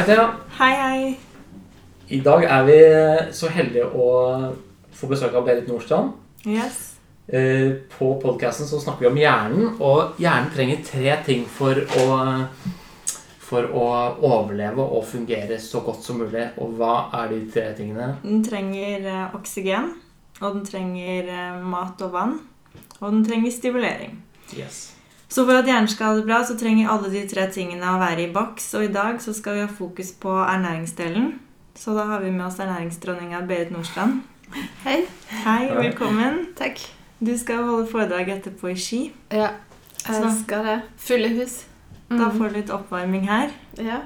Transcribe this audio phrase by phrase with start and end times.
[0.00, 0.30] Hei, Thea.
[0.56, 1.16] Hei, hei.
[2.08, 2.76] I dag er vi
[3.36, 4.06] så heldige å
[4.96, 6.14] få besøk av Berit Nordstrand.
[6.48, 6.78] Yes.
[7.28, 12.06] Eh, På podkasten så snakker vi om hjernen, og hjernen trenger tre ting for å,
[13.44, 13.84] for å
[14.24, 16.46] overleve og fungere så godt som mulig.
[16.56, 18.14] Og hva er de tre tingene?
[18.24, 19.90] Den trenger eh, oksygen,
[20.40, 22.38] og den trenger eh, mat og vann,
[23.02, 24.16] og den trenger stimulering.
[24.56, 24.80] Yes.
[25.30, 28.00] Så for at hjernen skal ha det bra, så trenger alle de tre tingene å
[28.02, 28.66] være i boks.
[28.74, 31.28] Og i dag så skal vi ha fokus på ernæringsdelen.
[31.78, 34.22] Så da har vi med oss ernæringsdronninga Berit Nordstrand.
[34.82, 35.04] Hei.
[35.44, 36.48] Hei, velkommen.
[36.58, 36.80] Takk.
[37.22, 39.12] Du skal holde foredrag etterpå i Ski.
[39.30, 39.50] Ja,
[40.08, 40.82] jeg Så- skal det.
[40.96, 41.64] Fulle hus.
[42.10, 42.38] Da Mm.
[42.38, 43.50] får du litt oppvarming her.
[43.78, 44.00] Ja.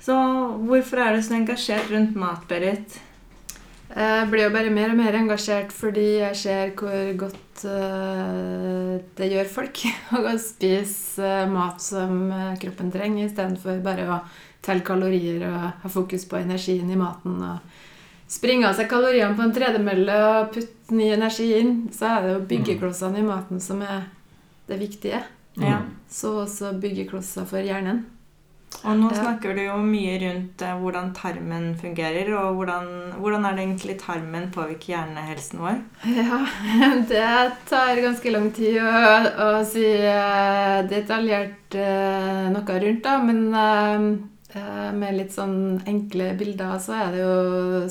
[0.00, 0.12] Så
[0.66, 3.00] hvorfor er du så engasjert rundt mat, Berit?
[3.90, 9.30] Jeg blir jo bare mer og mer engasjert fordi jeg ser hvor godt eh, det
[9.32, 9.80] gjør folk
[10.20, 14.20] å spise eh, mat som eh, kroppen trenger, istedenfor bare å
[14.62, 17.40] telle kalorier og ha fokus på energien i maten.
[17.42, 22.22] og Springe av seg kaloriene på en tredemølle og putte ny energi inn, så er
[22.22, 24.04] det jo byggeklossene i maten som er
[24.70, 25.24] det viktige.
[25.58, 25.80] Ja.
[25.80, 25.90] Mm.
[26.06, 28.04] Så også byggeklosser for hjernen.
[28.80, 32.86] Og nå snakker du jo mye rundt eh, hvordan tarmen fungerer, og hvordan,
[33.20, 35.80] hvordan er det egentlig tarmen påvirker hjernehelsen vår?
[36.20, 36.38] Ja,
[37.10, 37.26] det
[37.68, 38.92] tar ganske lang tid å,
[39.44, 43.18] å si eh, detaljert eh, noe rundt, da.
[43.24, 44.28] Men
[44.98, 47.34] med litt sånn enkle bilder så er det jo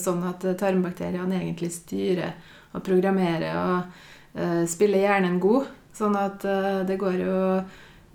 [0.02, 2.34] sånn at tarmbakteriene egentlig styrer
[2.76, 5.70] og programmerer og spiller hjernen god.
[5.96, 6.44] Sånn at
[6.90, 7.38] det går jo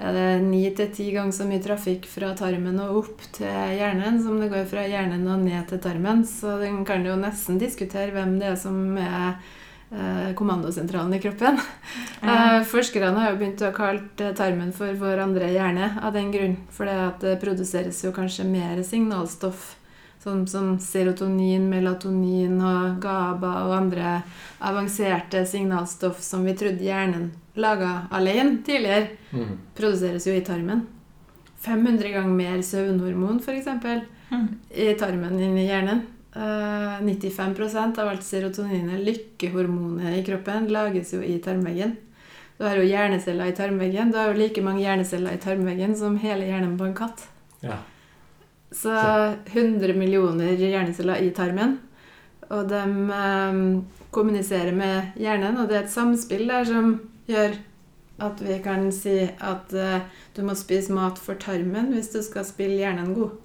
[0.05, 4.21] er det ni til ti ganger så mye trafikk fra tarmen og opp til hjernen
[4.23, 6.25] som det går fra hjernen og ned til tarmen.
[6.29, 9.39] Så den kan jo nesten diskutere hvem det er som er
[9.91, 11.61] eh, kommandosentralen i kroppen.
[12.25, 12.63] Ja.
[12.65, 16.59] forskerne har jo begynt å kalle tarmen for vår andre hjerne av den grunn.
[16.73, 19.75] For det produseres jo kanskje mer signalstoff
[20.25, 24.23] sånn som serotonin, melatonin og GABA og andre
[24.65, 29.59] avanserte signalstoff som vi trodde hjernen laga alene tidligere Mm.
[29.77, 30.87] produseres jo i tarmen.
[31.61, 33.67] 500 ganger mer søvnhormon, f.eks.,
[34.31, 34.49] Mm.
[34.75, 36.03] i tarmen enn i hjernen.
[36.37, 41.97] Eh, 95% av alt serotoninet, lykkehormonet i kroppen, lages jo i tarmveggen.
[42.59, 44.11] Du har jo hjerneceller i tarmveggen.
[44.13, 47.27] Du har jo like mange hjerneceller i tarmveggen som hele hjernen på en katt.
[47.63, 47.79] Ja.
[48.75, 48.95] Så
[49.53, 51.79] 100 millioner hjerneceller i tarmen.
[52.51, 53.61] Og de um,
[54.15, 56.97] kommuniserer med hjernen, og det er et samspill der som
[57.31, 57.57] gjør
[58.25, 60.05] at vi kan si at uh,
[60.37, 63.39] du må spise mat for tarmen hvis du skal spille hjernen god.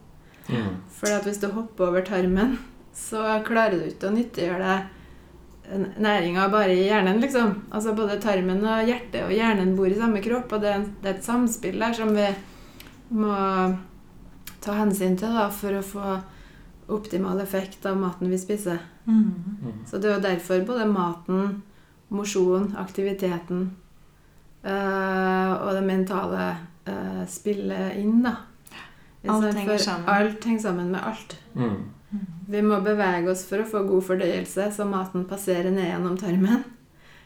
[0.49, 0.81] Mm.
[0.93, 2.57] For at hvis du hopper over tarmen,
[2.93, 4.95] så klarer du ikke å nyttiggjøre deg
[6.01, 7.53] næringa bare i hjernen, liksom.
[7.69, 11.11] Altså både tarmen og hjertet og hjernen bor i samme kropp, og det er, det
[11.11, 12.25] er et samspill der som vi
[13.13, 13.35] må
[14.63, 16.19] ta hensyn til da, for å få
[16.89, 18.79] optimal effekt av maten vi spiser.
[19.05, 19.59] Mm.
[19.61, 19.77] Mm.
[19.87, 21.61] Så det er jo derfor både maten,
[22.09, 23.67] mosjon, aktiviteten
[24.63, 26.47] øh, og det mentale
[26.89, 28.35] øh, spiller inn, da.
[29.29, 30.09] Alt henger for sammen.
[30.09, 31.37] Alt henger sammen med alt.
[31.53, 31.79] Mm.
[32.49, 36.63] Vi må bevege oss for å få god fordøyelse, så maten passerer ned gjennom tarmen.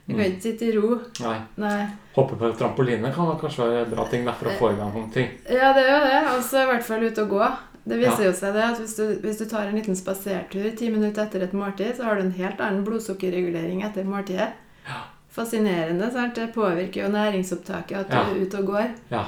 [0.08, 0.24] Kan Mm.
[0.26, 1.00] ikke sitte i ro.
[1.24, 1.38] Nei.
[1.58, 1.88] Nei.
[2.16, 5.30] Hoppe på trampoline kan kanskje være bra ting der for å få i gang ting.
[5.50, 6.18] Ja, det er jo det.
[6.38, 7.52] Og så i hvert fall ut og gå.
[7.88, 8.26] Det viser Ja.
[8.30, 11.42] jo seg det at hvis du, hvis du tar en liten spasertur ti minutter etter
[11.44, 14.52] et måltid, så har du en helt annen blodsukkerregulering etter måltidet.
[14.88, 15.02] Ja.
[15.32, 16.12] Fascinerende.
[16.12, 16.36] sant?
[16.36, 18.90] Det påvirker jo næringsopptaket at du er ute og går.
[19.12, 19.26] Ja.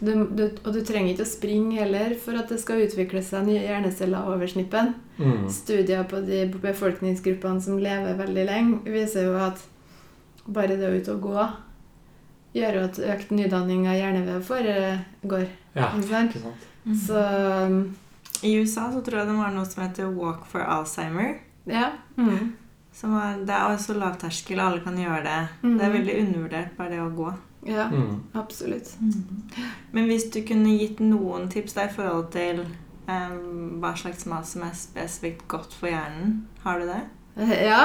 [0.00, 3.46] Du, du, og du trenger ikke å springe heller for at det skal utvikle seg
[3.46, 4.94] nye hjerneceller over snippen.
[5.18, 5.48] Mm.
[5.50, 9.62] Studier på de befolkningsgruppene som lever veldig lenge, viser jo at
[10.48, 11.46] bare det å ut og gå
[12.56, 15.46] gjør jo at økt nydanning av hjernevev foregår.
[15.76, 15.90] Ja.
[15.92, 16.36] Ikke sant?
[16.36, 16.68] Ikke sant?
[17.06, 17.20] Så
[17.66, 17.96] um,
[18.46, 21.34] I USA så tror jeg det var noe som heter Walk for Alzheimer.
[21.66, 21.90] ja.
[22.16, 22.54] Mm.
[22.96, 25.40] Som er, det er også lavterskel, alle kan gjøre det.
[25.60, 25.74] Mm.
[25.76, 27.34] Det er veldig undervurdert, bare det å gå.
[27.68, 28.22] Ja, Mm.
[28.34, 28.94] absolutt.
[29.92, 32.62] Men hvis du kunne gitt noen tips da i forhold til
[33.08, 37.02] um, hva slags mat som er spesifikt godt for hjernen, har du det?
[37.36, 37.82] Eh, Ja,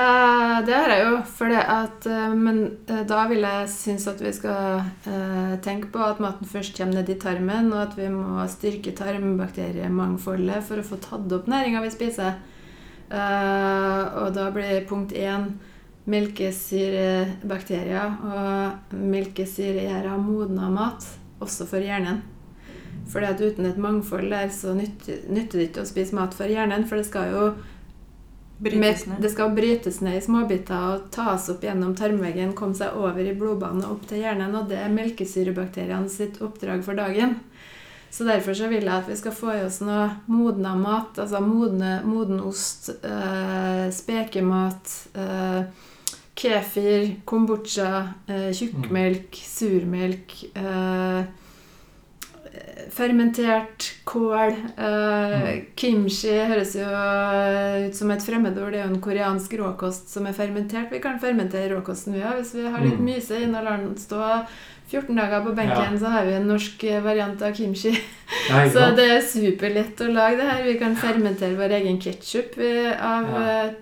[0.00, 1.12] eh, det har jeg jo.
[1.36, 2.56] For at, uh, men
[2.90, 4.82] uh, da vil jeg synes at vi skal
[5.62, 10.64] tenke på at maten først kommer ned i tarmen, og at vi må styrke tarmbakteriemangfoldet
[10.66, 12.32] for å få tatt opp næringa vi spiser.
[13.12, 15.42] Og da blir punkt én
[16.08, 18.08] melkesyrebakterier.
[18.26, 21.02] Og melkesyre gjør av modna mat,
[21.42, 22.18] også for hjernen.
[23.10, 26.86] For uten et mangfold der, så nytter, nytter det ikke å spise mat for hjernen,
[26.88, 27.44] for det skal jo
[28.62, 29.18] Brytes ned.
[29.18, 33.34] det skal brytes ned i småbiter og tas opp gjennom tarmveggen, komme seg over i
[33.34, 37.40] blodbanen og opp til hjernen, og det er melkesyrebakteriene sitt oppdrag for dagen.
[38.12, 41.40] Så derfor så vil jeg at vi skal få i oss noe modna mat, altså
[41.42, 45.62] modne, moden ost, eh, spekemat, eh,
[46.38, 51.24] kefir, kombucha, eh, tjukkmelk, surmelk eh,
[52.90, 54.54] Fermentert kål.
[54.76, 56.86] Eh, kimchi høres jo
[57.86, 58.72] ut som et fremmedord.
[58.72, 60.90] Det er jo en koreansk råkost som er fermentert.
[60.90, 62.34] Vi kan fermentere råkosten vi har.
[62.40, 63.04] Hvis vi har litt Mm.
[63.06, 64.46] myse inn og lar den stå
[64.90, 65.98] 14 dager på benken, Ja.
[65.98, 67.90] så har vi en norsk eh, variant av kimchi.
[68.50, 70.62] Nei, Så det er superlett å lage det her.
[70.64, 72.58] Vi kan fermentere vår egen ketsjup
[73.00, 73.64] av Ja.
[73.66, 73.72] eh,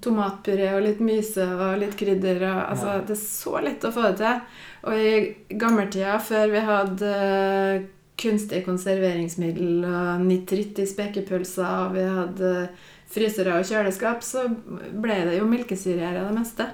[0.00, 2.42] tomatpuré og litt myse og litt krydder.
[2.42, 3.00] Og, altså, Ja.
[3.00, 4.40] Det er så lett å få det til.
[4.84, 12.00] Og i gammeltida, før vi hadde eh, kunstig konserveringsmiddel og nitritt i spekepølser, og vi
[12.02, 12.68] hadde
[13.08, 14.48] frysere og kjøleskap, så
[14.92, 16.66] ble det jo melkesyre av det meste.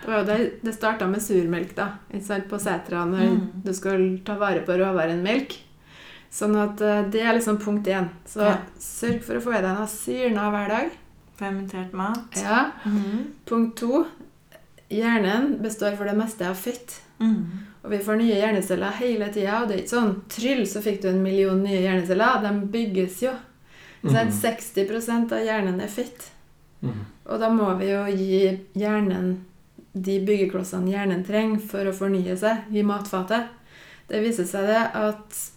[0.00, 1.90] Det var jo det, det starta med surmelk da,
[2.48, 3.62] på setra når Mm.
[3.64, 5.58] du skulle ta vare på råvaren melk.
[6.32, 8.08] Sånn at eh, det er liksom punkt én.
[8.26, 8.58] Så Ja.
[8.78, 10.90] sørg for å få i deg noe syrna hver dag.
[11.36, 12.32] Fermentert mat.
[12.36, 12.70] Ja.
[12.86, 13.32] Mm.
[13.46, 14.06] Punkt to.
[14.90, 17.00] Hjernen består for det meste av fett.
[17.20, 17.66] Mhm.
[17.84, 19.62] Og vi får nye hjerneceller hele tida.
[19.62, 22.42] Og det er ikke sånn tryll, så fikk du en million nye hjerneceller.
[22.44, 23.30] De bygges jo.
[24.02, 24.32] Så Mhm.
[24.32, 26.30] 60% av hjernen er fett.
[26.82, 27.04] Mhm.
[27.26, 29.44] Og da må vi jo gi hjernen
[29.94, 33.48] de byggeklossene hjernen trenger for å fornye seg i matfatet.
[34.08, 35.50] Det viser seg det at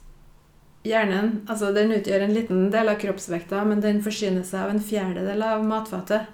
[0.83, 4.79] hjernen altså den utgjør en liten del av kroppsvekta, men den forsyner seg av en
[4.79, 6.25] fjerdedel av matfatet.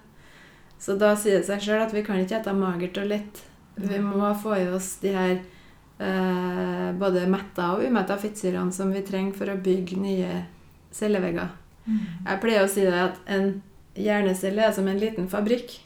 [0.79, 3.41] Så da sier det seg sjøl at vi kan ikke spise magert og lett.
[3.77, 5.39] Vi må få i oss de her
[5.99, 10.45] både metta og umetta fettsyrene som vi trenger for å bygge nye
[10.95, 11.49] cellevegger.
[11.85, 12.05] Mhm.
[12.25, 13.61] Jeg pleier å si det at en
[13.99, 15.79] hjernecelle er som en liten fabrikk.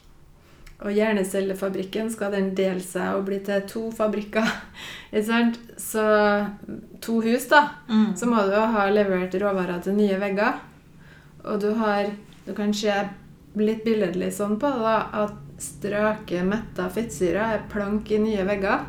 [0.84, 4.44] Og hjernecellefabrikken skal den dele seg og bli til to fabrikker.
[5.12, 5.58] Ikke sant?
[5.80, 6.02] Så
[7.00, 7.68] to hus, da.
[7.88, 8.10] Mm.
[8.18, 10.60] Så må du ha levert råvarer til nye vegger.
[11.44, 12.10] Og du har
[12.44, 12.92] Du kan se
[13.56, 18.82] litt billedlig sånn på det, da, at strake metta fettsyrer er plank i nye vegger.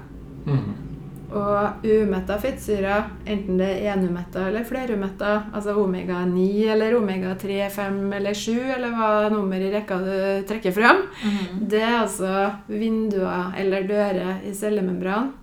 [0.44, 0.85] Mhm.
[1.34, 8.34] Og umetta fettsyrer, enten det er enumetta eller flerumetta, altså omega-9 eller omega-3, 5 eller
[8.34, 11.68] 7, eller hva nummer i rekka du trekker fram, Mhm.
[11.70, 15.34] det er altså vinduer eller dører i cellemembran.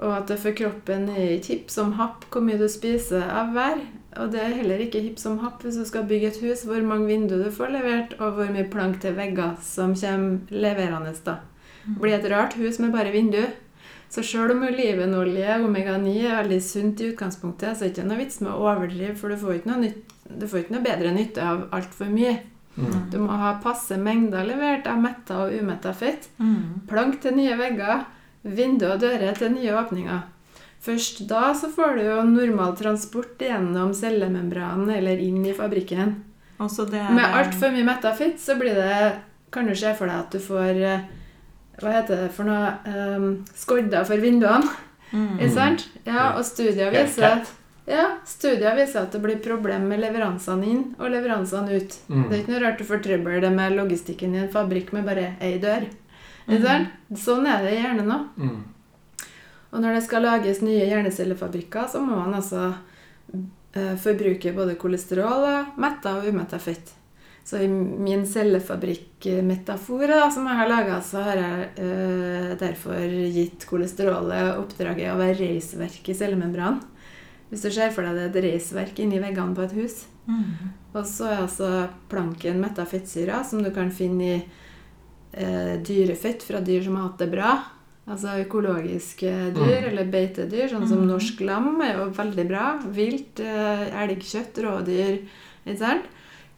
[0.00, 3.52] Og at det for kroppen er ikke hipp som happ hvor mye du spiser av
[3.54, 3.78] hver.
[4.16, 6.82] Og det er heller ikke hipp som happ hvis du skal bygge et hus, hvor
[6.82, 11.14] mange vinduer du får levert, og hvor mye plank til vegger som kommer leverende.
[11.24, 11.36] da.
[11.86, 13.42] Det blir et rart hus med bare vindu.
[14.14, 18.20] Så sjøl om olivenolje, omega-9, er veldig sunt i utgangspunktet, så er det ikke noe
[18.20, 21.14] vits med å overdrive, for du får ikke noe, nytt, du får ikke noe bedre
[21.16, 22.36] nytte av altfor mye.
[22.76, 22.92] Mm.
[23.10, 26.28] Du må ha passe mengder levert av metta og umetta fett.
[26.38, 26.86] Mm.
[26.90, 28.06] Plank til nye vegger,
[28.46, 30.22] vindu og dører til nye åpninger.
[30.84, 36.18] Først da så får du jo normal transport gjennom cellemembranen eller inn i fabrikken.
[36.60, 38.98] Er Med altfor mye metta fett så blir det
[39.50, 41.02] Kan du se for deg at du får eh,
[41.80, 42.70] Hva heter det for noe?
[42.86, 43.28] Um,
[43.58, 44.70] skodder for vinduene.
[45.10, 45.36] Mm.
[45.38, 45.84] Ikke sant?
[46.06, 47.44] Ja, og studier viser
[47.84, 51.96] ja, studier viser at det blir problem med leveransene inn og leveransene ut.
[52.08, 52.22] Mm.
[52.22, 55.04] Det er ikke noe rart du får trøbbel det med logistikken i en fabrikk med
[55.04, 55.84] bare ei dør.
[56.46, 56.94] Ikke sant?
[57.20, 58.24] Sånn er det i hjernen òg.
[58.40, 58.62] Mhm.
[59.74, 62.68] Og når det skal lages nye hjernecellefabrikker, så må man altså
[63.74, 66.92] eh, forbruke både kolesterol og metta og umetta fett.
[67.44, 74.56] Så i min cellefabrikk-metafor som jeg har laga, så har jeg eh, derfor gitt kolesterolet
[74.58, 76.80] oppdraget å være reisverk i cellemembranen.
[77.50, 80.06] Hvis du ser for deg det er et reisverk inni veggene på et hus.
[80.26, 80.72] Mm.
[80.96, 81.68] Og så er altså
[82.10, 84.42] planken metta fettsyrer, som du kan finne i
[85.36, 87.52] eh, dyrefett fra dyr som har hatt det bra.
[88.08, 89.88] Altså økologiske dyr Mm.
[89.90, 91.08] eller beitedyr, sånn som Mm.
[91.12, 92.78] norsk lam er jo veldig bra.
[92.88, 95.20] Vilt, eh, elgkjøtt, rådyr,
[95.66, 96.04] ikke sant?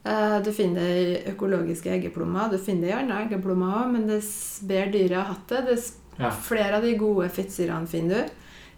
[0.06, 2.50] Eh, du finner økologiske eggeplommer.
[2.52, 6.30] Du finner andre eggeplommer òg, men dess bedre dyret har hatt det, dess Ja.
[6.30, 8.30] flere av de gode fettsyrene finner du.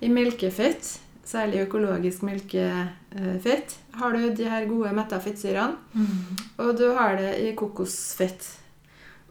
[0.07, 5.77] I melkefett, særlig økologisk melkefett, har du de her gode metta fettsyrene.
[5.95, 6.39] Mm.
[6.59, 8.57] Og du har det i kokosfett.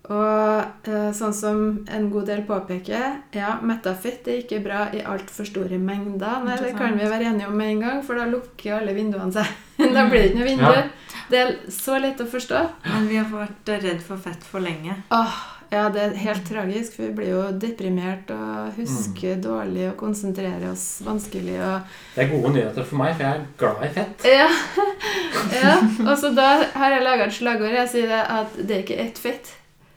[0.08, 5.02] Og eh, sånn som en god del påpeker, ja, metta fett er ikke bra i
[5.04, 6.46] altfor store mengder.
[6.46, 9.34] Nei, det kan vi være enige om med en gang, for da lukker alle vinduene
[9.36, 9.50] seg.
[9.98, 10.70] da blir det ikke noe vindu.
[10.78, 10.86] Ja.
[11.30, 12.64] Det er så lett å forstå.
[12.88, 14.96] Men vi har vært redd for fett for lenge.
[15.14, 15.38] Åh,
[15.70, 20.70] ja, det er helt tragisk, for vi blir jo deprimert og husker dårlig og konsentrerer
[20.72, 21.58] oss vanskelig.
[21.60, 24.28] og Det er gode nyheter for meg, for jeg er glad i fett.
[24.32, 24.48] Ja.
[25.66, 25.78] ja.
[26.06, 27.76] Og så da har jeg laga et slagord.
[27.76, 29.52] Jeg sier det at det er ikke ett fett.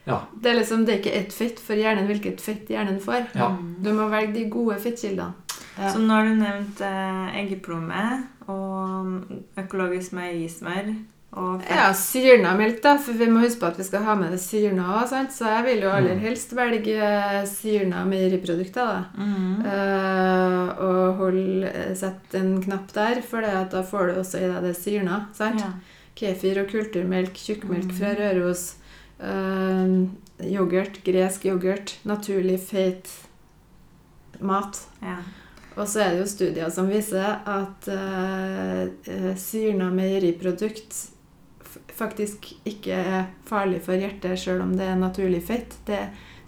[0.09, 0.23] Ja.
[0.33, 3.29] Det er liksom, det er ikke ett fett for hjernen hvilket fett hjernen får.
[3.37, 3.53] Ja.
[3.55, 5.31] Du må velge de gode fettkildene.
[5.77, 5.93] Ja.
[5.93, 8.03] Så nå har du nevnt eh, eggeplomme
[8.51, 10.91] og økologisk meierismør.
[11.33, 14.39] Ja, syrna melk, da, for vi må huske på at vi skal ha med det
[14.43, 15.07] syrna òg.
[15.31, 16.19] Så jeg vil jo aller Mm.
[16.25, 18.73] helst velge syrna meieriprodukter.
[18.85, 19.05] da.
[19.17, 19.61] Mm.
[19.65, 24.47] Uh, og hold, sett en knapp der, for det at da får du også i
[24.51, 25.27] deg det syrna.
[25.33, 25.59] sant?
[25.61, 25.71] Ja.
[26.15, 27.97] Kefir og kulturmelk, tjukkmelk Mm.
[27.97, 28.75] fra Røros,
[29.21, 30.07] Uh,
[30.41, 33.07] yoghurt, gresk yoghurt, naturlig feit
[34.41, 34.79] mat.
[34.99, 35.17] Ja.
[35.77, 41.09] Og så er det jo studier som viser at uh, syrna meieriprodukt
[42.01, 45.77] faktisk ikke er farlig for hjertet selv om det er naturlig fett.
[45.87, 46.01] Det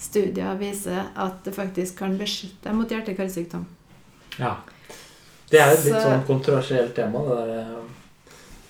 [0.04, 3.64] Studier viser at det faktisk kan beskytte deg mot hjerte-karsykdom.
[4.42, 4.56] Ja.
[5.50, 7.60] Det er et litt Så- sånn kontroversielt tema, det der.
[7.62, 7.80] eh,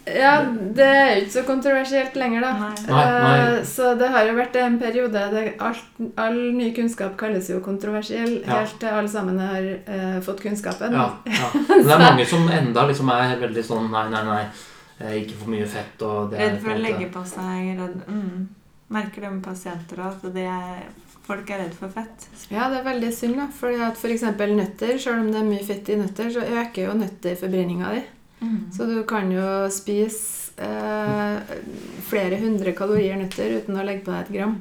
[0.06, 0.42] Ja,
[0.76, 2.52] det er jo ikke så kontroversielt lenger, da.
[2.60, 2.76] Nei.
[2.90, 3.38] Nei, nei.
[3.60, 5.86] Eh, Så det har jo vært en periode der alt,
[6.18, 8.60] all ny kunnskap kalles jo kontroversiell, Ja.
[8.60, 10.92] helt til alle sammen har uh, fått kunnskapen.
[10.92, 11.50] Ja, ja.
[11.70, 14.46] Men det er mange som enda liksom er veldig sånn nei, nei, nei.
[15.00, 18.04] Eh, Ikke for mye fett og det Redd for å legge på seg redd.
[18.08, 18.44] Mm.
[18.94, 20.84] Merker det med pasienter òg, at er,
[21.26, 22.28] folk er redd for fett.
[22.52, 23.48] Ja, det er veldig synd, da.
[23.58, 24.26] Fordi at f.eks.
[24.54, 28.04] nøtter, selv om det er mye fett i nøtter, så øker jo nøtter forbrenninga di.
[28.44, 28.60] Mm.
[28.76, 31.56] Så du kan jo spise eh,
[32.06, 34.60] flere hundre kalorier nøtter uten å legge på deg et gram.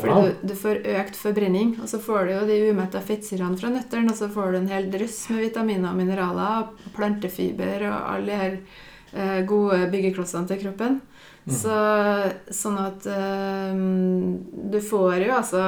[0.00, 0.28] Fordi Wow.
[0.42, 4.10] du, du får økt forbrenning, og så får du jo de umetta fettsyrene fra nøttene,
[4.12, 8.38] og så får du en hel drøss med vitaminer og mineraler, plantefiber og alle de
[8.42, 8.56] her
[9.48, 11.00] gode byggeklossene til kroppen.
[11.46, 11.54] Mm.
[11.56, 11.76] Så,
[12.52, 13.80] sånn at eh,
[14.70, 15.64] du får jo altså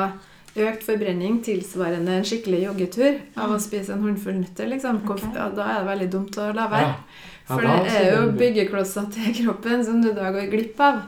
[0.53, 5.01] økt forbrenning tilsvarende en skikkelig joggetur av å spise en håndfull nøtter, liksom.
[5.07, 5.33] Okay.
[5.33, 6.93] Ja, da er det veldig dumt å la være.
[6.93, 7.29] Ja.
[7.43, 11.03] Ja, For det er jo byggeklosser til kroppen som du da går glipp av.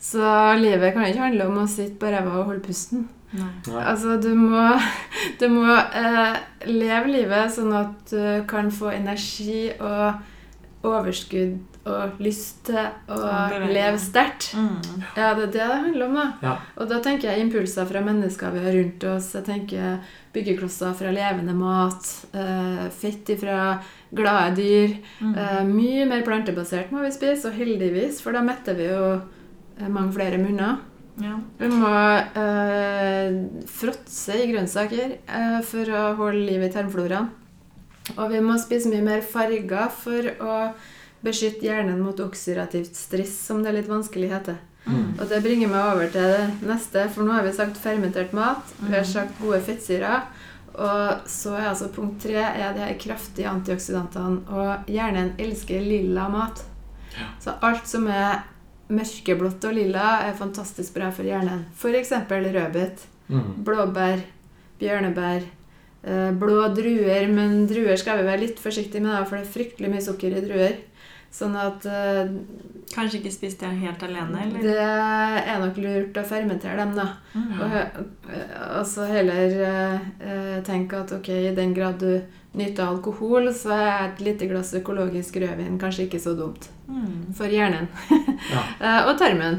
[0.00, 0.22] Så
[0.60, 3.08] livet kan ikke handle om å sitte på ræva og holde pusten.
[3.36, 3.48] Nei.
[3.66, 3.80] Nei.
[3.82, 4.62] Altså, du må,
[5.40, 6.36] du må eh,
[6.68, 10.20] leve livet sånn at du kan få energi og
[10.86, 12.78] overskudd og lyst til
[13.12, 13.18] å
[13.70, 14.50] leve sterkt.
[14.58, 15.04] Mm.
[15.14, 16.26] Ja, det er det det handler om, da.
[16.42, 16.54] Ja.
[16.80, 19.30] Og da tenker jeg impulser fra mennesker vi har rundt oss.
[19.38, 20.00] Jeg tenker
[20.34, 22.10] byggeklosser fra levende mat.
[22.34, 23.60] Eh, fett fra
[24.16, 24.98] glade dyr.
[25.22, 25.32] Mm.
[25.34, 29.88] Eh, mye mer plantebasert må vi spise, og heldigvis, for da metter vi jo eh,
[29.88, 30.82] mange flere munner.
[31.22, 31.38] Ja.
[31.56, 31.94] Vi må
[32.36, 33.36] eh,
[33.72, 37.30] fråtse i grønnsaker eh, for å holde liv i tarmfloraen.
[38.16, 40.56] Og vi må spise mye mer farger for å
[41.26, 44.58] beskytte hjernen mot oksidativt stress, som det er litt vanskelig heter.
[44.86, 45.16] Mm.
[45.18, 48.62] Og det bringer meg over til det neste, for nå har vi sagt fermentert mat,
[48.78, 49.12] vi har Mm.
[49.12, 50.22] sagt gode fettsyrer,
[50.78, 56.28] og så er altså punkt tre er de her kraftige antioksidantene, og hjernen elsker lilla
[56.28, 56.62] mat.
[57.18, 57.26] Ja.
[57.40, 58.44] Så alt som er
[58.88, 61.64] mørkeblått og lilla er fantastisk bra for hjernen.
[61.82, 62.98] Eksempel rødbet,
[63.28, 63.64] Mm.
[63.64, 64.20] blåbær,
[64.78, 65.42] bjørnebær,
[66.02, 69.90] blå druer, men druer skal vi være litt forsiktige med, da, for det er fryktelig
[69.90, 70.76] mye sukker i druer.
[71.36, 72.32] Sånn at eh,
[72.86, 74.62] Kanskje ikke spise dem helt alene, eller?
[74.62, 77.06] det er nok lurt å fermentere dem, da.
[77.34, 77.48] Mm.
[77.66, 77.96] Og,
[78.78, 82.22] og så heller eh, eh, tenke at ok, i den grad du
[82.56, 86.70] nyter alkohol, så er et lite glass økologisk rødvin kanskje ikke så dumt.
[86.86, 87.34] Mm.
[87.36, 87.90] For hjernen.
[88.46, 88.62] Ja.
[88.78, 89.56] Eh, og tarmen.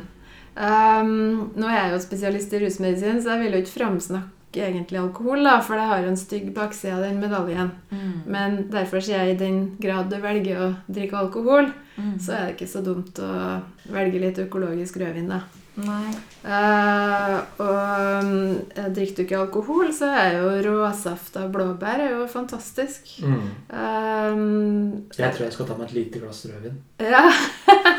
[0.56, 5.00] Um, nå er jeg jo spesialist i rusmedisin, så jeg vil jo ikke framsnakke egentlig
[5.00, 7.72] alkohol, da, for det har jo en stygg bakside av den medaljen.
[7.92, 8.14] Mm.
[8.26, 12.20] Men derfor sier jeg i den grad du velger å drikke alkohol, Mm.
[12.22, 15.40] så er det ikke så dumt å velge litt økologisk rødvin, da.
[15.78, 16.12] Nei.
[16.46, 18.60] Eh, og um,
[18.94, 23.16] drikker du ikke alkohol, så er jo råsaft av blåbær er jo fantastisk.
[23.22, 23.50] Mm.
[23.70, 26.78] Um, Jeg tror jeg skal ta meg et lite glass rødvin.
[27.02, 27.24] ja.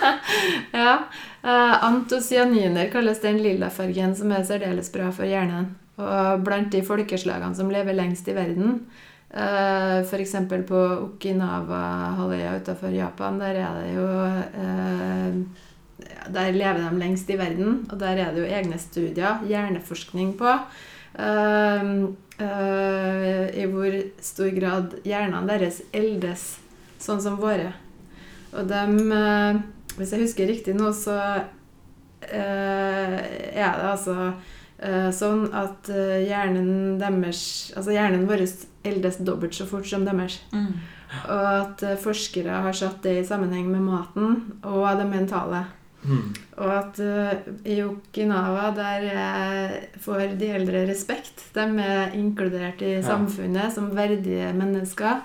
[0.85, 0.95] ja.
[1.43, 5.75] Uh, antocyaniner kalles den lilla fargen som er særdeles bra for hjernen.
[5.99, 8.83] Og blant de folkeslagene som lever lengst i verden,
[9.35, 10.37] uh, f.eks.
[10.69, 14.07] på Okinawa-halvøya utenfor Japan, der er det jo
[14.63, 15.41] eh,
[16.29, 20.55] Der lever de lengst i verden, og der er det jo egne studier, hjerneforskning på.
[21.19, 26.53] Uh, uh, I hvor stor grad hjernene deres eldes
[27.03, 27.73] sånn som våre.
[28.55, 29.59] Og dem uh,
[29.99, 31.17] Hvis jeg husker riktig nå, så
[32.23, 33.17] eh,
[33.59, 34.58] er det altså eh,
[35.15, 38.45] sånn at eh, hjernen deres Altså hjernen vår
[38.87, 40.39] eldes dobbelt så fort som deres.
[40.53, 40.71] Mm.
[41.33, 45.65] Og at eh, forskere har satt det i sammenheng med maten og det mentale.
[46.05, 46.29] Mm.
[46.63, 51.49] Og at eh, i Okinawa der eh, får de eldre respekt.
[51.57, 53.03] De er inkludert i Ja.
[53.03, 55.25] samfunnet som verdige mennesker.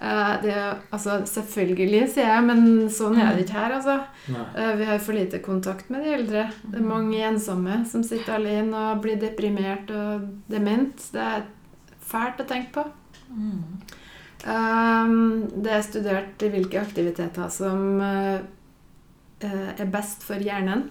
[0.00, 0.54] Eh, det
[0.90, 3.98] altså, selvfølgelig, sier jeg, men sånn er det ikke her, altså.
[4.28, 6.46] Eh, vi har for lite kontakt med de eldre.
[6.64, 11.06] Det er mange ensomme som sitter alene og blir deprimert og dement.
[11.14, 11.46] Det er
[12.04, 12.88] fælt å tenke på.
[13.34, 13.62] Mm.
[14.44, 15.14] Um,
[15.64, 18.42] det er studert hvilke aktiviteter som uh,
[19.40, 20.90] er best for hjernen.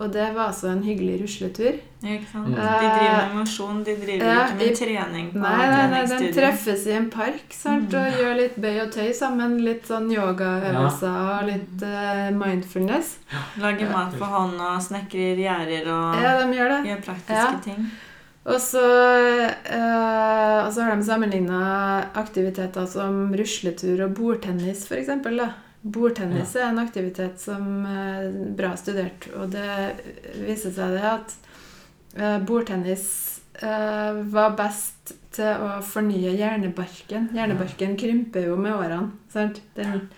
[0.00, 1.74] Og det var altså en hyggelig rusletur.
[2.00, 2.46] Ja, ikke sant?
[2.48, 2.54] Mm.
[2.56, 2.62] De
[2.96, 6.32] driver med mosjon, de driver Ja, ikke med i- trening på Nei, nei, nei, den
[6.32, 7.92] treffes i en park sant?
[7.94, 9.58] og gjør litt bøy og tøy sammen.
[9.66, 13.18] Litt sånn yogaøvelser og litt uh, mindfulness.
[13.60, 16.80] Lager mat på hånd og snekrer gjerder og Ja, de gjør det.
[16.94, 17.58] gjør praktiske Ja.
[17.68, 17.90] ting.
[18.46, 25.10] Og så, øh, og så har de sammenligna aktiviteter som rusletur og bordtennis, f.eks.
[25.82, 30.02] Bordtennis er en aktivitet som er bra studert, og det
[30.42, 31.32] viser seg det at
[32.18, 33.06] eh, bordtennis
[33.62, 37.30] eh, var best til å fornye hjernebarken.
[37.36, 39.14] Hjernebarken krymper jo med årene.
[39.32, 39.62] Sant?
[39.78, 40.10] Den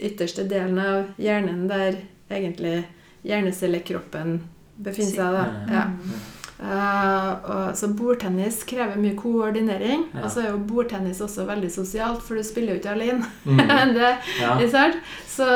[0.00, 2.00] ytterste delen av hjernen der
[2.32, 2.78] egentlig
[3.26, 4.38] hjernecellekroppen
[4.82, 5.36] befinner seg.
[5.36, 5.44] da.
[5.76, 6.41] Ja.
[6.62, 10.06] Og, så bordtennis krever mye koordinering.
[10.14, 10.24] Ja.
[10.24, 13.26] Og så er jo bordtennis også veldig sosialt, for du spiller jo ikke alene.
[13.44, 13.62] Mm.
[13.98, 14.56] det, Ja.
[14.70, 14.98] sant?
[15.26, 15.46] Så,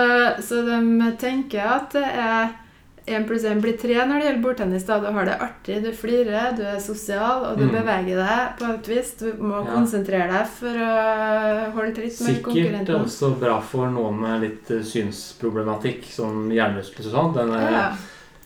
[0.43, 2.55] så de tenker at det er
[3.07, 4.87] én pluss én blir tre når det gjelder bordtennis.
[4.89, 4.97] da.
[4.99, 7.75] Du har det artig, du flirer, du er sosial, og du Mm.
[7.77, 9.13] beveger deg på et vis.
[9.21, 9.71] Du må Ja.
[9.77, 13.05] konsentrere deg for å holde tritt med Sikkert konkurrenten.
[13.05, 17.35] også bra for noen med litt eh, synsproblematikk, som hjernerystelse og sånn.
[17.39, 17.93] Den, Ja,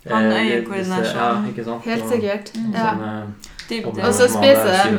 [0.09, 1.15] Han eh, øyekoordinasjon.
[1.17, 1.33] Ja,
[1.65, 1.85] sant?
[1.85, 2.53] helt sikkert.
[2.75, 2.93] Ja.
[2.93, 3.25] Eh,
[4.09, 4.93] Og så spiser jeg-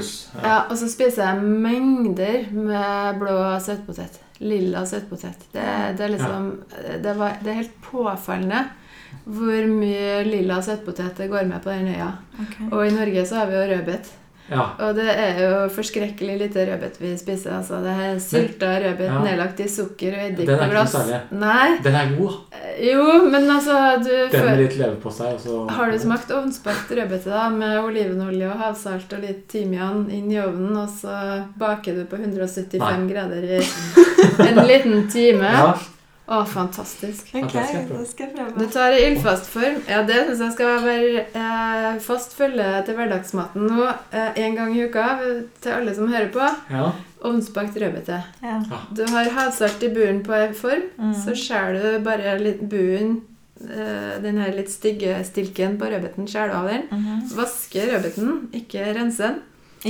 [0.44, 0.50] ja.
[0.50, 4.20] Ja, og så spiser jeg mengder med blå søtpotet.
[4.40, 5.36] Lilla søtpotet.
[5.54, 6.64] Det, det er liksom
[7.04, 8.64] det, var, det er helt påfallende
[9.26, 12.12] hvor mye lilla søtpotet det går med på den øya.
[12.42, 12.70] Okay.
[12.72, 14.12] Og i Norge så har vi jo rødbet.
[14.52, 14.66] Ja.
[14.86, 17.52] Og det er jo forskrekkelig lite rødbet vi spiser.
[17.58, 17.80] altså.
[17.84, 19.20] Det er sylta rødbet Ja.
[19.24, 20.94] nedlagt i sukker og eddik Den er på ikke glass.
[20.94, 21.22] noe særlig.
[21.32, 21.78] Nei.
[21.84, 22.34] Den er god.
[22.82, 25.34] Jo, men altså du Den med litt leverpostei.
[25.34, 30.10] og så- Har du smakt ovnsbakt rødbete da, med olivenolje og havsalt og litt timian
[30.12, 33.62] inn i ovnen, og så baker du på 175 grader i
[34.50, 35.44] en liten time?
[35.52, 35.74] Ja.
[36.32, 37.28] Å, fantastisk.
[37.36, 38.54] Ok, da det skal jeg prøve.
[38.56, 39.82] Du tar i ildfast form.
[39.90, 44.72] Ja, det syns jeg skal være eh, fast følge til hverdagsmaten nå eh, en gang
[44.78, 45.08] i uka
[45.60, 46.48] til alle som hører på.
[46.72, 46.92] ja.
[47.22, 48.16] Ovnsbakt rødbete.
[48.42, 48.56] Ja.
[48.98, 51.12] Du har havsalt i bunnen på en form, Mm.
[51.14, 53.20] så skjærer du bare litt bunnen,
[53.62, 56.88] eh, den her litt stygge stilken på rødbeten, skjærer du av den.
[56.90, 57.20] Mhm.
[57.38, 59.42] Vasker rødbeten, ikke renser den.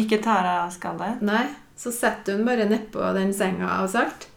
[0.04, 1.22] Ikke tar av skallet.
[1.22, 1.46] Nei,
[1.78, 4.28] så setter du den bare nedpå den senga av salt.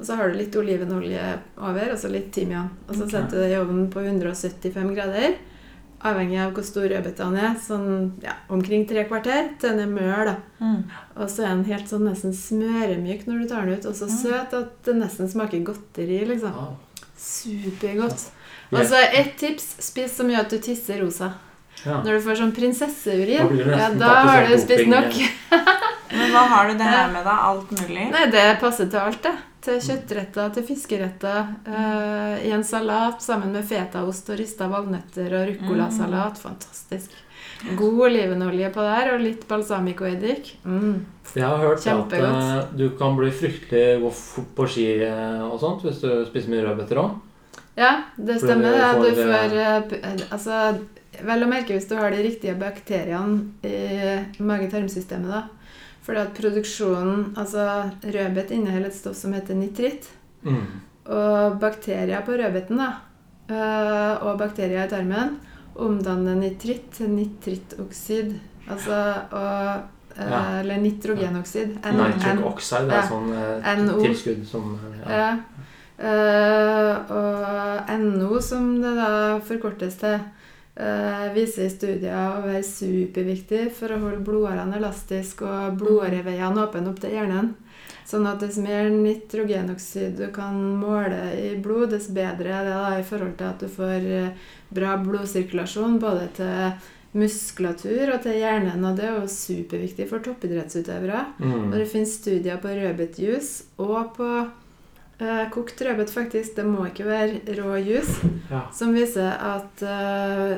[0.00, 1.22] Og så har du litt olivenolje
[1.60, 2.70] over, og så litt timian.
[2.88, 3.12] Og så okay.
[3.18, 5.34] setter du det i ovnen på 175 grader.
[6.08, 7.58] Avhengig av hvor stor rødbeten er.
[7.60, 7.90] Sånn
[8.24, 10.30] ja, omkring tre kvarter til den er mør.
[10.30, 10.36] da.
[10.64, 10.78] Mm.
[11.20, 13.90] Og så er den helt sånn nesten smøremyk når du tar den ut.
[13.90, 14.16] Og så Mm.
[14.22, 16.24] søt at det nesten smaker godteri.
[16.24, 16.56] liksom.
[16.56, 17.04] Oh.
[17.20, 18.30] Supergodt.
[18.72, 18.80] Yeah.
[18.80, 19.76] Og så ett tips.
[19.84, 21.34] Spis så mye at du tisser rosa.
[21.84, 22.00] Ja.
[22.00, 25.12] Når du får sånn prinsesseurin, ja, da har du spist nok.
[26.16, 27.36] Men hva har du det her med, da?
[27.50, 28.10] Alt mulig?
[28.10, 29.36] Nei, det passer til alt, det.
[29.60, 31.50] Til kjøttretter, til fiskeretter.
[31.66, 36.38] Uh, I en salat sammen med fetaost og rista valnøtter og ruccolasalat.
[36.40, 37.10] Fantastisk.
[37.76, 40.54] God olivenolje på der, og litt balsamicoeddik.
[40.64, 40.94] Mm.
[41.34, 42.38] Jeg har hørt at Kjempegodt.
[42.40, 46.50] eh, du kan bli fryktelig gå fort på ski eh, og sånt hvis du spiser
[46.54, 47.18] mye rødbeter òg.
[47.76, 48.72] Ja, det stemmer.
[48.72, 50.56] Du får, Du får, eh, eh, Altså,
[51.20, 55.44] vel å merke hvis du har de riktige bakteriene i mage-tarmsystemet, da.
[56.02, 57.64] Fordi at produksjonen Altså,
[58.04, 60.08] rødbet inneholder et stoff som heter nitritt.
[60.42, 60.62] Mm.
[61.10, 62.90] Og bakterier på rødbeten da,
[63.50, 65.36] øh, og bakterier i tarmen
[65.76, 68.34] omdanner nitritt til nitrittoksid.
[68.70, 69.80] Altså og, øh,
[70.20, 70.60] Ja.
[70.60, 71.76] Eller nitrogenoksid.
[71.84, 75.20] N- Nitric oxide er sånn eh, tilskudd som eh, ja.
[75.20, 75.36] Ja.
[77.08, 79.10] Og NO, som det da
[79.46, 80.18] forkortes til,
[80.80, 87.00] øh, viser studier å være superviktig for å holde blodårene elastiske og blodåreveiene åpne opp
[87.02, 87.52] til hjernen.
[88.10, 92.94] Sånn at dess mer nitrogenoksid du kan måle i blod, dess bedre er det da
[92.98, 96.72] i forhold til at du får eh, bra blodsirkulasjon både til
[97.20, 101.24] muskulatur og til hjernen, og det er jo superviktig for toppidrettsutøvere.
[101.42, 101.70] Og Mm.
[101.72, 104.28] det finnes studier på rødbetjuice og på
[105.22, 106.56] eh, kokt rødbet, faktisk.
[106.56, 108.30] Det må ikke være rå juice.
[108.50, 108.60] ja.
[108.74, 110.54] Som viser at eh,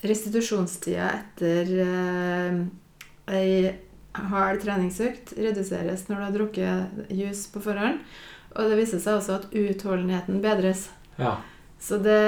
[0.00, 2.52] restitusjonstida etter uh,
[3.36, 3.72] ei
[4.16, 7.96] hard treningsøkt reduseres når du har drukket juice på forhånd.
[8.56, 10.88] Og det viser seg også at utholdenheten bedres.
[11.20, 11.32] ja.
[11.80, 12.18] Så det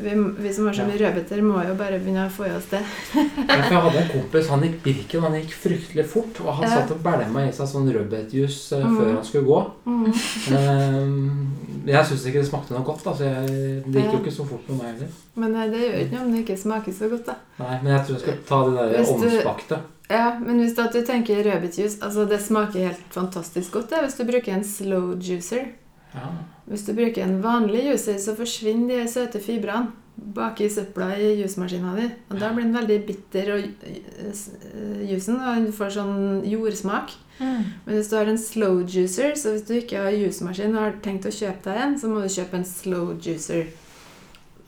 [0.00, 2.68] vi, vi som har så mye rødbeter, må jo bare begynne å få i oss
[2.70, 2.80] det.
[3.18, 6.38] Jeg hadde en kompis, han gikk Birken, han gikk fryktelig fort.
[6.44, 6.70] Og han Ja.
[6.76, 8.94] satt og bælma i seg sånn rødbetjus eh, Mm.
[8.96, 9.58] før han skulle gå.
[10.54, 13.06] Eh, jeg syns ikke det smakte noe godt.
[13.10, 15.10] Altså, jeg, det gikk jo ikke så fort med meg heller.
[15.42, 17.36] Men eh, det gjør ikke noe om det ikke smaker så godt, da.
[17.58, 19.80] Nei, Men jeg tror jeg skal ta det der ovnsbakte.
[20.08, 24.24] Ja, men hvis du tenker rødbetjuice Altså, det smaker helt fantastisk godt det, hvis du
[24.24, 25.66] bruker en slow juicer.
[26.14, 26.32] Ja.
[26.68, 31.34] Hvis du bruker en vanlig juicer, så forsvinner de søte fibrene bak i søpla i
[31.42, 32.08] jusmaskina di.
[32.30, 37.14] Og da blir den veldig bitter, og jusen eh, juicen, og den får sånn jordsmak.
[37.38, 37.66] Mm.
[37.84, 40.96] Men hvis du har en slow juicer, så hvis du ikke har jusmaskin og har
[41.04, 43.68] tenkt å kjøpe deg en, så må du kjøpe en slow juicer.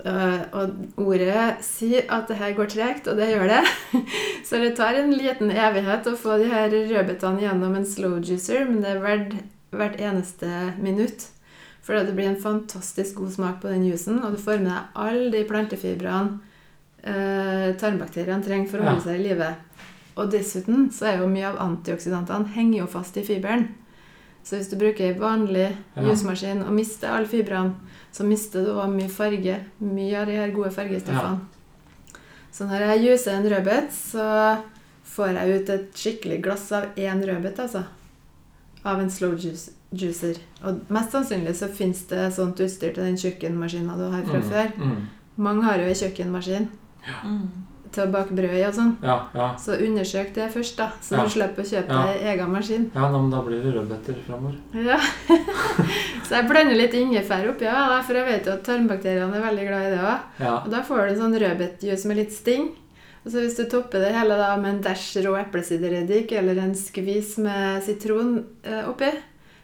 [0.00, 3.62] Uh, og ordet sier at det her går tregt, og det gjør det.
[4.48, 8.64] så det tar en liten evighet å få de her rødbetene gjennom en slow juicer,
[8.70, 9.34] men det er verdt
[9.70, 10.48] hvert eneste
[10.82, 11.28] minutt.
[11.82, 14.96] For det blir en fantastisk god smak på den jusen, og du får med deg
[15.00, 16.38] alle de plantefibrene
[17.02, 19.50] eh, tarmbakteriene trenger for å holde seg i live.
[20.20, 23.68] Og dessuten så er jo mye av antioksidantene henger jo fast i fiberen.
[24.44, 26.02] Så hvis du bruker vanlig Ja.
[26.02, 27.74] jusmaskin og mister alle fibrene,
[28.12, 29.56] så mister du også mye farge.
[29.80, 31.40] Mye av de her gode fargestoffene.
[32.52, 34.58] Så når jeg juser en rødbet, så
[35.04, 37.84] får jeg ut et skikkelig glass av én rødbet, altså.
[38.84, 40.38] Av en slow juice, juicer.
[40.64, 44.50] Og mest sannsynlig så fins det sånt utstyr til den kjøkkenmaskina du har fra Mm,
[44.50, 44.70] før.
[44.78, 45.08] Mm.
[45.36, 46.68] Mange har jo ei kjøkkenmaskin
[47.24, 47.48] Mm.
[47.92, 48.96] til å bake brød i og sånn.
[49.02, 49.54] Ja, ja.
[49.58, 51.24] Så undersøk det først, da, så Ja.
[51.24, 52.06] du slipper å kjøpe Ja.
[52.06, 52.90] deg egen maskin.
[52.94, 54.56] ja men da blir det rødbeter framover.
[54.74, 54.96] Ja.
[56.24, 59.66] så jeg blander litt ingefær oppi, ja, for jeg vet jo at tarmbakteriene er veldig
[59.68, 60.18] glad i det òg.
[60.40, 60.54] Ja.
[60.64, 62.70] Og da får du en sånn rødbetjuice med litt sting.
[63.24, 66.74] Og så hvis du topper det hele da med en dæsj rå eplesidereddik eller en
[66.74, 69.10] skvis med sitron eh, oppi,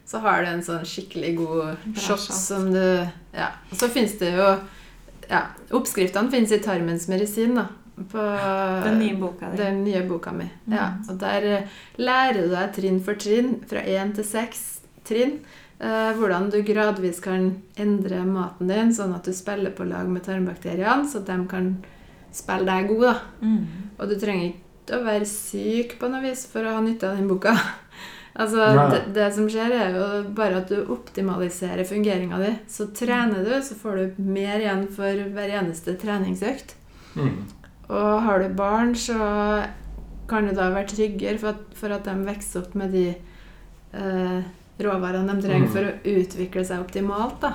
[0.07, 2.83] så har du en sånn skikkelig god shot som du
[3.35, 3.49] Ja.
[3.73, 4.51] Og så fins det jo
[5.29, 5.41] Ja,
[5.75, 7.65] oppskriftene fins i Tarmens medisin, da.
[7.97, 8.21] På
[8.85, 9.57] Den nye boka di.
[9.57, 10.45] den nye boka mi.
[10.69, 11.09] Ja, Mm.
[11.11, 11.63] og der eh,
[11.99, 15.41] lærer du deg trinn for trinn, fra én til seks trinn,
[15.81, 20.23] eh, hvordan du gradvis kan endre maten din, sånn at du spiller på lag med
[20.23, 21.83] tarmbakteriene, så de kan
[22.37, 23.03] spille deg god.
[23.09, 23.17] da.
[23.43, 23.65] Mm.
[23.99, 27.19] Og du trenger ikke å være syk på noe vis for å ha nytte av
[27.21, 27.57] den boka.
[28.37, 32.51] Altså, det, det som skjer, er jo bare at du optimaliserer fungeringa di.
[32.69, 36.75] Så trener du, så får du mer igjen for hver eneste treningsøkt.
[37.17, 37.39] Mm.
[37.89, 39.17] Og har du barn, så
[40.29, 43.07] kan du da være tryggere for at, for at de vokser opp med de
[43.97, 44.43] eh,
[44.85, 45.73] råvarene de trenger Mm.
[45.73, 47.41] for å utvikle seg optimalt.
[47.41, 47.55] da.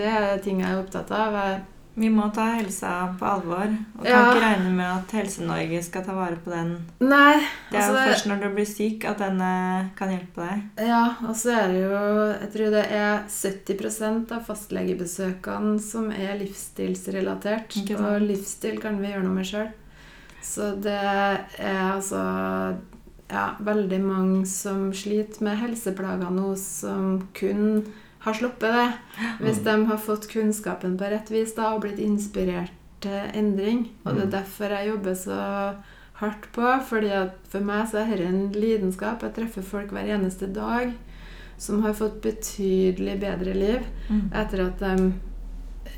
[0.00, 1.36] Det er ting jeg er opptatt av.
[1.36, 1.60] Jeg,
[2.00, 3.68] Vi må ta helsa på alvor.
[3.98, 4.20] Og kan Ja.
[4.30, 6.70] ikke regne med at Helse-Norge skal ta vare på den.
[7.00, 10.46] nei, Det er jo altså, først når du blir syk at den eh, kan hjelpe
[10.48, 10.86] deg.
[10.88, 12.00] Ja, og så er det jo
[12.40, 17.76] Jeg tror det er 70% av fastlegebesøkene som er livsstilsrelatert.
[18.00, 19.68] Og livsstil kan vi gjøre noe med sjøl.
[20.42, 22.20] Så det er altså
[23.30, 27.84] ja, veldig mange som sliter med helseplager nå, som kun
[28.20, 28.88] har sluppet det.
[29.40, 33.86] Hvis de har fått kunnskapen på rett vis da, og blitt inspirert til endring.
[34.04, 35.38] Og det er derfor jeg jobber så
[36.20, 36.66] hardt på.
[36.88, 39.22] fordi at for meg så er dette en lidenskap.
[39.22, 40.92] Jeg treffer folk hver eneste dag
[41.60, 43.80] som har fått betydelig bedre liv
[44.10, 44.30] Mm.
[44.34, 45.12] etter at de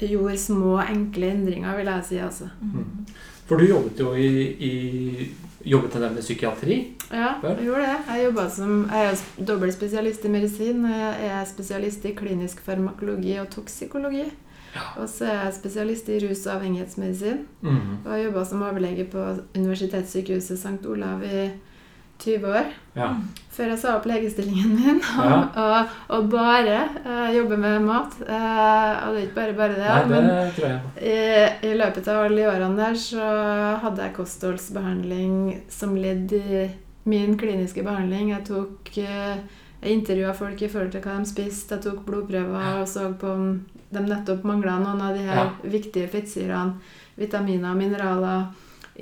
[0.09, 2.17] gjorde små, enkle endringer, vil jeg si.
[2.19, 2.49] altså.
[2.61, 3.07] Mm.
[3.47, 5.31] For du jobbet jo i, i
[5.65, 6.77] Jobbet en del med psykiatri.
[7.11, 7.99] Ja, jeg gjorde det.
[8.09, 10.87] Jeg, jobbet som, jeg er jo dobbelt spesialist i medisin.
[10.89, 14.25] Jeg er spesialist i klinisk farmakologi og toksikologi.
[14.97, 17.45] Og så er jeg spesialist i rus- og avhengighetsmedisin.
[17.61, 17.99] Mm.
[18.05, 20.87] Og jeg jobba som overlege på Universitetssykehuset St.
[20.89, 21.51] Olav i
[22.25, 22.69] 20 år.
[22.97, 23.09] Ja.
[23.53, 25.39] Før jeg sa opp legestillingen min Ja.
[25.63, 28.15] og, og bare uh, jobbe med mat.
[28.21, 29.89] Uh, og det er ikke bare bare det.
[29.89, 31.17] Nei, det men i,
[31.71, 33.27] I løpet av alle de årene der så
[33.85, 35.35] hadde jeg kostholdsbehandling
[35.73, 36.63] som ledd i
[37.05, 38.31] min kliniske behandling.
[38.33, 39.37] Jeg tok uh,
[39.83, 41.75] jeg intervjua folk i forhold til hva de spiste.
[41.75, 43.47] Jeg tok blodprøver og så på om
[43.93, 45.49] de nettopp mangla noen av de her Ja.
[45.65, 46.79] viktige fettsyrene,
[47.19, 48.45] vitaminer og mineraler.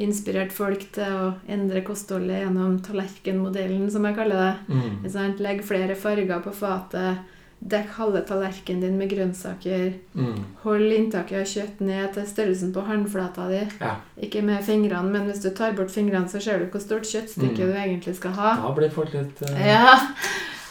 [0.01, 4.79] Inspirert folk til å endre kostholdet gjennom tallerkenmodellen, som jeg kaller det.
[5.13, 5.37] Mm.
[5.45, 7.19] Legg flere farger på fatet.
[7.61, 9.91] Dekk halve tallerkenen din med grønnsaker.
[10.17, 10.39] Mm.
[10.63, 13.59] Hold inntaket av kjøtt ned til størrelsen på håndflata di.
[13.83, 13.99] Ja.
[14.17, 17.61] Ikke med fingrene, men hvis du tar bort fingrene, så ser du hvor stort kjøttstykke
[17.61, 17.75] Mm.
[17.75, 18.55] du egentlig skal ha.
[18.63, 19.99] Da blir folk litt uh, Ja.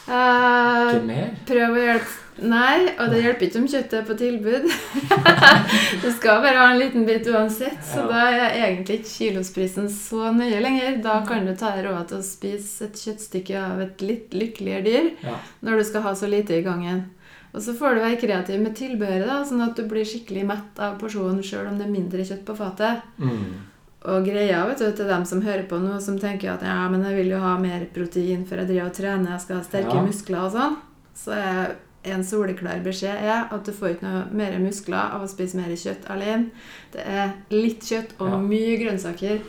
[0.09, 1.29] Eh, Ikke mer?
[1.45, 4.67] prøv å hjelpe Nei, og det hjelper ikke om kjøttet er på tilbud.
[6.03, 8.07] du skal bare ha en liten bit uansett, så Ja.
[8.07, 11.01] da er egentlig ikke kilosprisen så nøye lenger.
[11.03, 14.85] Da kan du ta deg råd til å spise et kjøttstykke av et litt lykkeligere
[14.87, 15.35] dyr Ja.
[15.67, 17.09] når du skal ha så lite i gangen.
[17.53, 20.79] Og så får du være kreativ med tilbehøret, da, sånn at du blir skikkelig mett
[20.79, 23.01] av porsjonen sjøl om det er mindre kjøtt på fatet.
[23.19, 23.65] Mm.
[24.05, 27.03] Og greia vet du, til dem som hører på nå, som tenker at ja, men
[27.03, 29.95] jeg vil jo ha mer protein for jeg driver og trener, jeg skal ha sterke
[29.95, 30.01] Ja.
[30.05, 30.77] muskler og sånn,
[31.15, 35.27] så er en soleklar beskjed er at du får ikke noe mer muskler av å
[35.27, 36.45] spise mer kjøtt alene.
[36.93, 38.37] Det er litt kjøtt og Ja.
[38.37, 39.41] mye grønnsaker.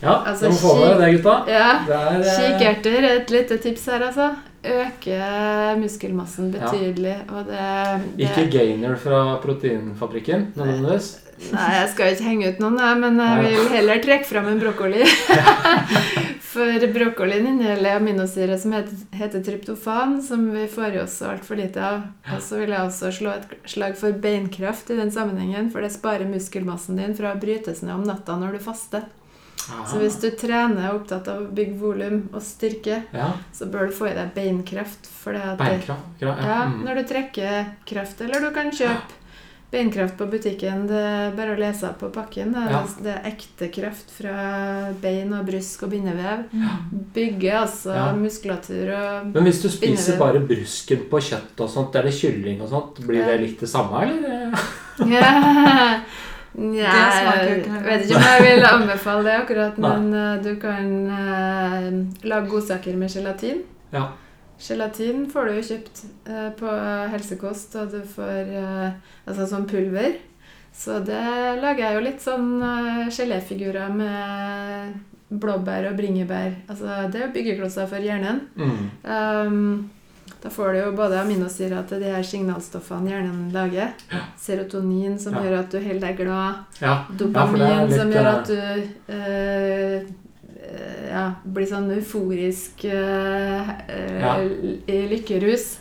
[0.00, 1.44] Ja, Altså, må få med det, gutta.
[1.50, 4.36] Ja, Det er eh, Kikerter er et lite tips her, altså.
[4.64, 6.60] Øke muskelmassen Ja.
[6.70, 7.16] betydelig.
[7.30, 11.18] Og det, det ikke gainer fra proteinfabrikken nødvendigvis.
[11.52, 13.52] Nei, jeg skal ikke henge ut noen, men jeg Nei.
[13.54, 15.04] vil heller trekke fram en brokkoli.
[16.48, 22.06] For brokkolien inneholder aminosyre som heter, tryptofan, som vi får i oss altfor lite av.
[22.34, 25.92] Og så vil jeg også slå et slag for beinkraft i den sammenhengen, for det
[25.94, 29.06] sparer muskelmassen din fra å brytes ned om natta når du faster.
[29.68, 33.68] Så hvis du trener og er opptatt av å bygge volum og styrke, Ja, så
[33.68, 35.10] bør du få i deg beinkraft.
[35.28, 36.22] Beinkraft.
[36.22, 36.78] Ja, ja, mm.
[36.86, 39.27] når du trekker kraft, eller du kan kjøpe
[39.70, 40.86] beinkraft på butikken.
[40.88, 42.52] Det er bare å lese på pakken.
[42.54, 42.82] Det er, Ja.
[43.04, 46.44] det er ekte kraft fra bein og brysk og bindevev.
[47.14, 48.12] Bygger altså Ja.
[48.16, 50.18] muskulatur og Men hvis du spiser bindevev.
[50.18, 54.02] bare brusken på kjøtt og sånt, eller kylling og sånt, blir det litt det samme,
[54.02, 54.58] eller?
[54.98, 56.00] Ja.
[56.58, 60.38] Nei, jeg vet ikke om jeg vil anbefale det akkurat, men Nei.
[60.42, 61.90] du kan uh,
[62.26, 63.60] lage godsaker med gelatin.
[63.92, 64.08] Ja.
[64.58, 66.72] Gelatin får du jo kjøpt eh, på
[67.12, 68.96] helsekost, og du får eh,
[69.28, 70.16] altså sånn pulver.
[70.74, 71.20] Så det
[71.62, 76.54] lager jeg jo litt sånn eh, geléfigurer med blåbær og bringebær.
[76.70, 78.42] Altså, det er jo byggeklosser for hjernen.
[78.56, 78.84] Mm.
[79.04, 79.90] Um,
[80.42, 83.90] da får du jo både aminosyrer til de her signalstoffene hjernen lager.
[84.38, 85.42] Serotonin, som Ja.
[85.44, 86.54] gjør at du holder deg glad.
[86.80, 86.94] Ja.
[87.18, 90.02] Dopamin, Ja, litt, som gjør eh, at du eh, eh,
[91.10, 94.36] ja, blir sånn euforisk eh, eh, Ja.
[95.10, 95.78] lykkerus.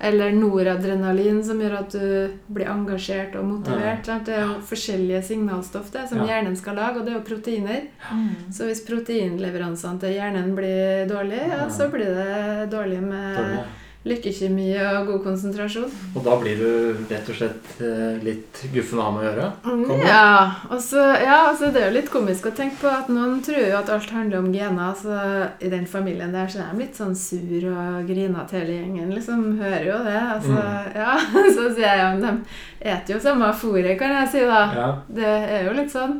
[0.00, 4.06] Eller noradrenalin, som gjør at du blir engasjert og motivert.
[4.06, 4.18] Ja.
[4.24, 6.26] Det er jo forskjellige signalstoff det, som Ja.
[6.26, 7.82] hjernen skal lage, og det er jo proteiner.
[8.12, 8.52] Mm.
[8.52, 11.08] Så hvis proteinleveransene til hjernen blir
[11.50, 11.68] Ja.
[11.68, 13.64] så blir det dårlig med dårlig.
[14.08, 15.90] Lykkekjemi og god konsentrasjon.
[16.16, 19.48] Og da blir du rett og slett eh, litt guffen å ha med å gjøre?
[19.64, 20.04] Kommer.
[20.08, 20.30] Ja,
[20.70, 23.60] og så ja, altså det er jo litt komisk å tenke på at noen tror
[23.62, 24.94] jo at alt handler om gener.
[24.98, 25.18] Så
[25.64, 29.12] I den familien der så er de litt sånn sur og grinete hele gjengen.
[29.14, 30.18] liksom Hører jo det.
[30.38, 30.96] altså, Mm.
[30.96, 31.12] ja,
[31.58, 32.32] Så sier jeg jo de
[32.80, 34.62] eter jo samme fôret, kan jeg si da.
[34.74, 34.88] Ja.
[35.08, 36.18] Det er jo litt sånn.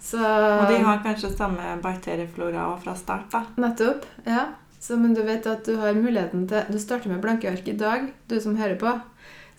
[0.00, 3.42] Så Og de har kanskje samme bakterieflora fra start, da.
[3.60, 4.06] Nettopp.
[4.26, 4.46] ja.
[4.80, 7.76] Så, men du vet at du har muligheten til Du starter med blanke ark i
[7.76, 8.94] dag, du som hører på.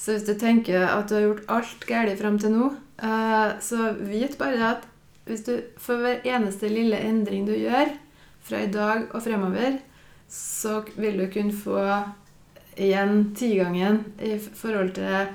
[0.02, 2.72] Så hvis du tenker at du har gjort alt galt fram til nå,
[3.06, 4.88] eh, så vit bare at
[5.30, 7.94] hvis du for hver eneste lille endring du gjør
[8.42, 9.78] fra i dag og fremover,
[10.32, 11.86] så vil du kunne få
[12.82, 15.30] igjen tigangen i forhold til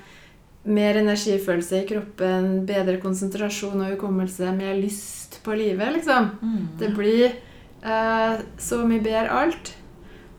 [0.67, 6.33] mer energifølelse i kroppen, bedre konsentrasjon og hukommelse, mer lyst på livet, liksom.
[6.81, 7.37] Det blir
[7.83, 9.73] så mye bedre alt.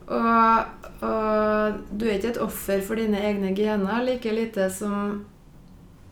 [0.08, 5.26] Og, og du er ikke et offer for dine egne gener like lite som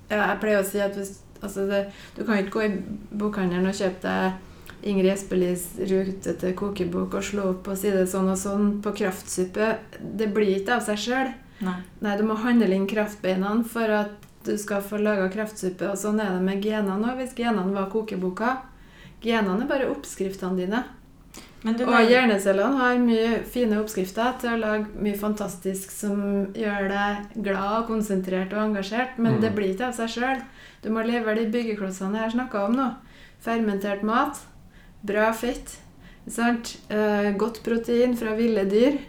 [0.09, 1.79] ja, Jeg pleier å si at hvis altså det,
[2.17, 2.73] Du kan ikke gå i
[3.15, 4.43] bokhandelen og kjøpe deg
[4.85, 9.71] Ingrid Espelis rutete kokebok og slå opp og si det sånn og sånn på kraftsuppe.
[9.97, 11.31] Det blir ikke av seg sjøl.
[11.65, 11.79] Nei.
[12.05, 15.89] Nei, du må handle inn kraftbeina for at du skal få laga kraftsuppe.
[15.89, 18.51] Og sånn er det med genene òg, hvis genene var kokeboka.
[19.25, 20.83] Genene er bare oppskriftene dine.
[21.65, 26.19] Men du Og hjernecellene har mye fine oppskrifter til å lage mye fantastisk som
[26.54, 29.41] gjør deg glad og konsentrert og engasjert, men Mm.
[29.41, 30.43] det blir ikke av seg sjøl.
[30.84, 32.88] Du må levere de byggeklossene jeg har snakka om nå.
[33.41, 34.38] Fermentert mat,
[35.04, 35.78] bra fett,
[36.30, 36.78] sant?
[36.89, 38.99] Eh, godt protein fra ville dyr,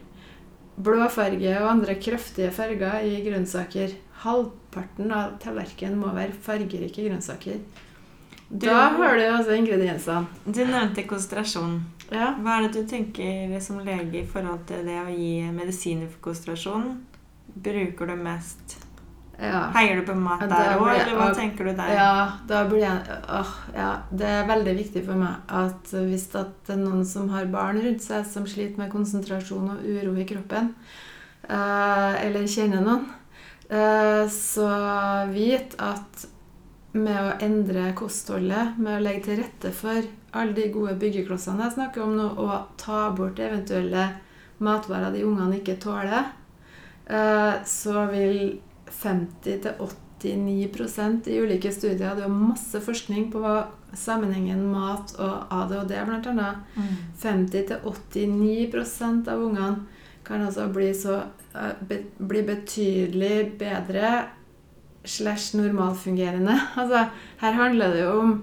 [0.81, 3.93] blåfarge og andre kraftige farger i grønnsaker.
[4.25, 7.61] Halvparten av tallerkenen må være fargerike grønnsaker.
[8.51, 10.27] Du- Da har du altså ingrediensene.
[10.47, 11.81] Du nevnte konsentrasjon.
[12.13, 12.35] Ja.
[12.39, 16.31] Hva er det du tenker som lege i forhold til det å gi medisiner for
[16.31, 17.01] konsentrasjon?
[17.57, 18.83] Bruker du mest
[19.39, 19.71] ja.
[19.75, 21.91] Heier du på mat der òg, eller hva og- tenker du der?
[21.93, 27.05] Ja, jeg åh, ja, Det er veldig viktig for meg at hvis det er noen
[27.05, 30.75] som har barn rundt seg som sliter med konsentrasjon og uro i kroppen,
[31.51, 33.05] eh, eller kjenner noen,
[33.69, 36.27] eh, så vit at
[36.97, 40.01] med å endre kostholdet, med å legge til rette for
[40.37, 44.05] alle de gode byggeklossene jeg snakker om nå, og ta bort eventuelle
[44.65, 46.25] matvarer de ungene ikke tåler,
[47.07, 48.39] eh, så vil
[48.87, 53.65] 50-89% i ulike studier Det er jo masse forskning på
[53.97, 55.95] sammenhengen mat og ADHD.
[56.77, 56.97] Mm.
[57.23, 59.77] 50-89% av ungene
[60.27, 61.23] kan altså bli, så,
[61.55, 61.73] eh,
[62.19, 64.25] bli betydelig bedre
[65.07, 66.55] slash normalfungerende.
[66.77, 67.07] Altså,
[67.41, 68.35] her handler det jo om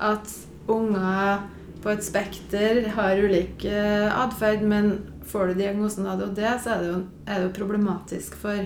[0.00, 0.34] at
[0.70, 1.42] unger
[1.82, 4.92] på et spekter har ulik eh, atferd, men
[5.26, 8.62] får du diagnosen ADHD, så er det jo, er det jo problematisk for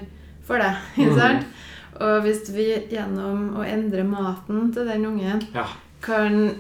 [0.47, 0.73] for det.
[1.01, 1.47] ikke sant?
[1.97, 5.64] Og hvis vi gjennom å endre maten til den ungen Ja.
[6.05, 6.53] kan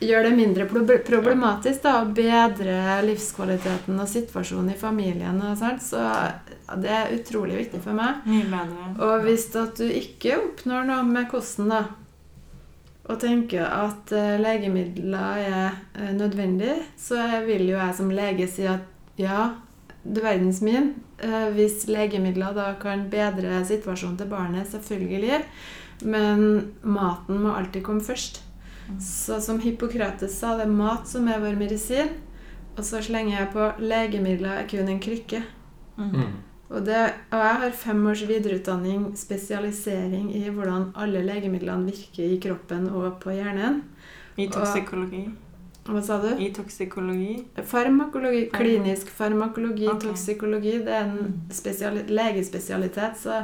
[0.00, 6.00] gjøre det mindre problematisk da, og bedre livskvaliteten og situasjonen i familien, og sånt, så
[6.78, 8.22] det er utrolig viktig for meg.
[8.28, 8.90] Mye bedre.
[9.06, 11.86] Og hvis at du ikke oppnår noe med kosten, da,
[13.10, 18.68] og tenker at eh, legemidler er eh, nødvendig, så vil jo jeg som lege si
[18.70, 18.86] at
[19.18, 19.50] ja,
[20.04, 25.42] du verdens min, eh, hvis legemidler da kan bedre situasjonen til barnet, selvfølgelig,
[26.06, 28.44] men maten må alltid komme først.
[29.00, 32.14] Så som Hippokrates sa, det er mat som er vår medisin.
[32.78, 35.42] Og så slenger jeg på legemidler er kun en krykke.
[35.98, 36.30] Mm.
[36.70, 36.98] Og, det,
[37.34, 43.16] og jeg har fem års videreutdanning, spesialisering i hvordan alle legemidlene virker i kroppen og
[43.22, 43.82] på hjernen.
[44.38, 45.24] I toksikologi.
[45.90, 46.28] Hva sa du?
[46.38, 47.40] I toksikologi.
[47.66, 50.06] Farmakologi, klinisk farmakologi, okay.
[50.06, 53.42] toksikologi, det er en spesiali legespesialitet, så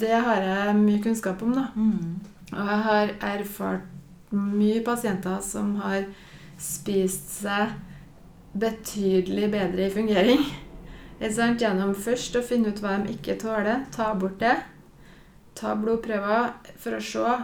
[0.00, 1.68] det har jeg mye kunnskap om, da.
[1.76, 2.16] Mm.
[2.54, 6.06] Og jeg har erfart mye pasienter som har
[6.62, 7.76] spist seg
[8.56, 10.46] betydelig bedre i fungering.
[11.20, 14.56] Gjennom først å finne ut hva de ikke tåler, ta bort det.
[15.56, 17.36] Ta blodprøver for å se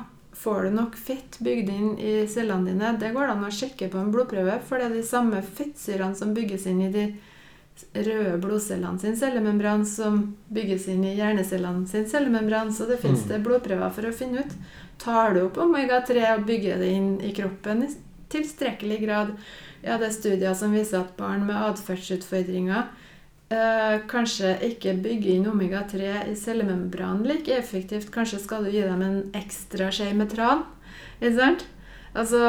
[0.42, 2.92] får du nok fett bygd inn i cellene dine.
[2.98, 6.16] Det går det an å sjekke på en blodprøve, for det er de samme fettsyrene
[6.16, 7.04] som bygges inn i de
[7.94, 12.72] røde blodcellene sin cellemembran, som bygges inn i hjernecellene sin cellemembran.
[12.72, 13.28] Så det fins Mm.
[13.28, 14.52] det blodprøver for å finne ut.
[14.98, 17.88] Tar du opp omega-3 og bygger det inn i kroppen i
[18.28, 19.37] tilstrekkelig grad?
[19.82, 22.88] Ja, det er studier som viser at barn med atferdsutfordringer
[24.11, 28.12] kanskje ikke bygge inn omega-3 i cellemembranen like effektivt.
[28.15, 30.67] Kanskje skal du gi dem en ekstra skje med tran.
[31.21, 31.67] Ikke sant?
[32.12, 32.41] Altså,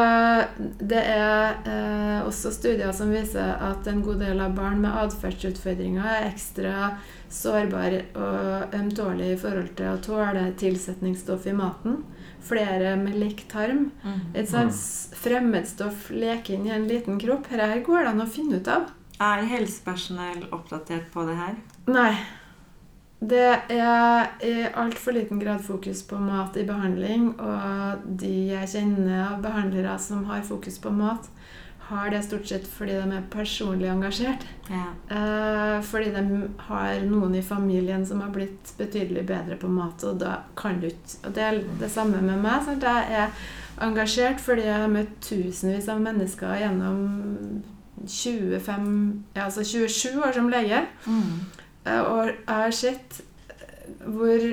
[0.83, 6.03] det er eh, også studier som viser at en god del av barn med atferdsutfordringer
[6.03, 6.89] er ekstra
[7.31, 12.01] sårbare og ømtålige i forhold til å tåle tilsetningsstoff i maten.
[12.43, 13.87] Flere med lik tarm.
[14.03, 14.19] Mm.
[14.35, 14.75] Et sånt
[15.23, 17.47] fremmedstoff leker inn i en liten kropp.
[17.47, 18.91] Dette her går det an å finne ut av.
[19.23, 21.59] Er helsepersonell oppdatert på det her?
[21.91, 22.13] Nei.
[23.23, 29.29] Det er i altfor liten grad fokus på mat i behandling, og de jeg kjenner
[29.29, 31.29] av behandlere som har fokus på mat,
[31.87, 34.43] har det stort sett fordi de er personlig engasjert.
[34.71, 34.85] Ja.
[35.15, 36.23] Eh, fordi de
[36.67, 40.87] har noen i familien som har blitt betydelig bedre på mat, og da kan du
[40.87, 42.63] ikke Og det er det samme med meg.
[42.65, 42.83] Sant?
[42.83, 47.63] Jeg er engasjert fordi jeg har møtt tusenvis av mennesker gjennom
[48.07, 50.83] 25, ja, altså 27 år som lege.
[51.05, 51.39] Mm.
[51.85, 54.45] Eh, Og jeg har sett eh, hvor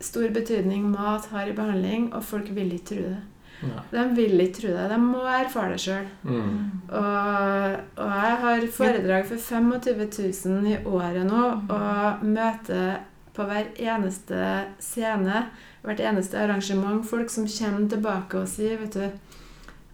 [0.00, 3.18] stor betydning mat har i behandling, og folk vil ikke tro det.
[3.58, 3.80] Ja.
[3.90, 4.84] De vil ikke tro det.
[4.92, 6.04] De må erfare det sjøl.
[6.22, 6.58] Mm.
[6.88, 10.04] Og, og jeg har foredrag for 25
[10.46, 13.00] 000 i året nå, og møter
[13.34, 14.38] på hver eneste
[14.82, 15.44] scene,
[15.82, 19.34] hvert eneste arrangement, folk som kommer tilbake og sier Vet du,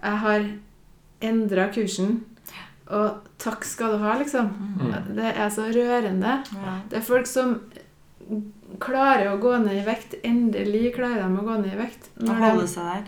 [0.04, 0.46] jeg har
[1.24, 2.22] endra kursen,
[2.90, 4.50] og takk skal du ha, liksom.
[4.80, 5.14] Mm.
[5.16, 6.34] Det er så rørende.
[6.52, 6.74] Ja.
[6.90, 7.60] Det er folk som
[8.80, 10.16] klarer å gå ned i vekt.
[10.24, 12.08] Endelig klarer de å gå ned i vekt.
[12.20, 13.04] Å og holde de, seg der.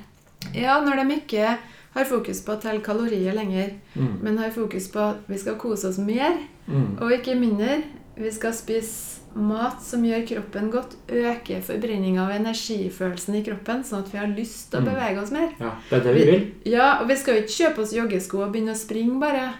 [0.54, 1.58] ja, når de ikke
[1.96, 4.18] har fokus på å telle kalorier lenger, Mm.
[4.22, 6.36] men har fokus på at vi skal kose oss mer
[6.68, 6.98] Mm.
[7.00, 7.82] og ikke mindre.
[8.16, 13.98] Vi skal spise mat som gjør kroppen godt, øke forbrenninga av energifølelsen i kroppen, sånn
[14.04, 14.94] at vi har lyst til å Mm.
[14.94, 15.50] bevege oss mer.
[15.60, 16.52] Ja, det er det vi vil.
[16.64, 19.54] Ja, og vi skal jo ikke kjøpe oss joggesko og begynne å springe bare.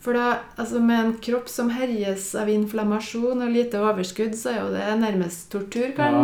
[0.00, 4.58] For da, altså med en kropp som herjes av inflammasjon og lite overskudd, så er
[4.60, 6.14] jo det nærmest tortur, kan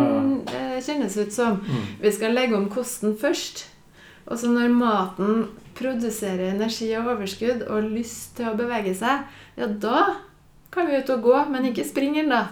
[0.54, 1.56] eh, kjennes ut som.
[1.66, 1.88] Mm.
[2.04, 3.64] Vi skal legge om kosten først.
[4.30, 9.26] Og så når maten produserer energi og overskudd og lyst til å bevege seg,
[9.58, 10.04] ja, da
[10.70, 12.44] kan vi ut og gå, men ikke springe da.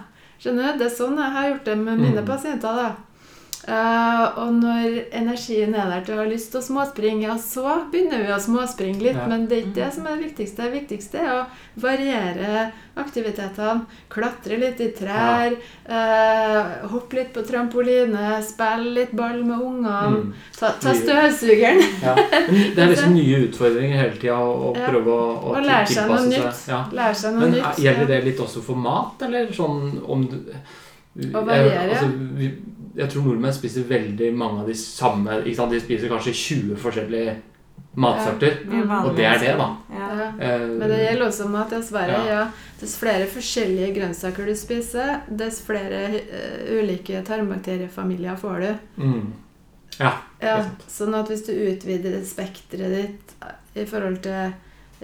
[0.43, 0.83] Skjønner du?
[0.83, 2.27] Det er sånn jeg har gjort det med mine Mm.
[2.27, 2.75] pasienter.
[2.75, 2.91] da.
[3.63, 7.63] Eh, og når energien er der til å ha lyst til å småspringe, ja, så
[7.93, 9.15] begynner vi å småspringe litt.
[9.15, 9.27] Ja.
[9.31, 10.65] Men det er ikke det som er det viktigste.
[10.65, 11.45] Det viktigste er å
[11.79, 12.65] variere
[12.99, 13.85] aktivitetene.
[14.11, 15.55] Klatre litt i trær,
[15.87, 20.11] eh, hoppe litt på trampoline, spille litt ball med ungene.
[20.11, 20.33] Mm.
[20.59, 21.81] Ta, ta støvsugeren.
[22.03, 22.15] Ja.
[22.15, 24.89] Det er liksom nye utfordringer hele tida å, Ja.
[24.91, 26.63] prøve å, å Og lære seg noe nytt.
[26.67, 26.83] Ja.
[26.91, 27.65] Lære seg noe Men nytt.
[27.71, 30.37] er- gjelder det litt også for mat, eller sånn om du
[31.23, 31.73] Å variere.
[31.77, 32.07] Jeg, altså,
[32.39, 32.47] vi,
[32.95, 35.73] jeg tror nordmenn spiser veldig mange av de samme ikke sant?
[35.73, 37.35] De spiser kanskje 20 forskjellige
[37.95, 38.59] matsorter.
[38.65, 39.67] Er Og det er det, da.
[39.93, 40.09] Ja.
[40.17, 40.27] Ja.
[40.39, 42.19] Eh, Men det gjelder også mat, dessverre.
[42.25, 42.39] Ja.
[42.39, 42.43] Ja.
[42.79, 48.73] Dess flere forskjellige grønnsaker du spiser, dess flere uh, ulike tarmbakteriefamilier får du.
[49.03, 49.31] mm.
[49.99, 50.09] Ja.
[50.41, 50.55] Ja,
[50.89, 54.55] sånn at hvis du utvider spekteret ditt eh, i forhold til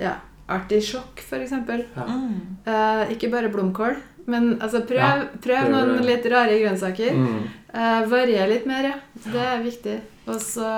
[0.01, 0.15] ja,
[0.49, 1.53] artisjokk, f.eks.
[1.53, 2.39] Mm.
[2.65, 3.99] Uh, ikke bare blomkål,
[4.29, 7.17] Men altså, prøv, Ja, prøv noen litt rare grønnsaker.
[7.17, 7.41] Mm.
[7.69, 8.95] Uh, varier litt mer, ja.
[9.25, 9.97] Det er viktig.
[10.29, 10.69] Også,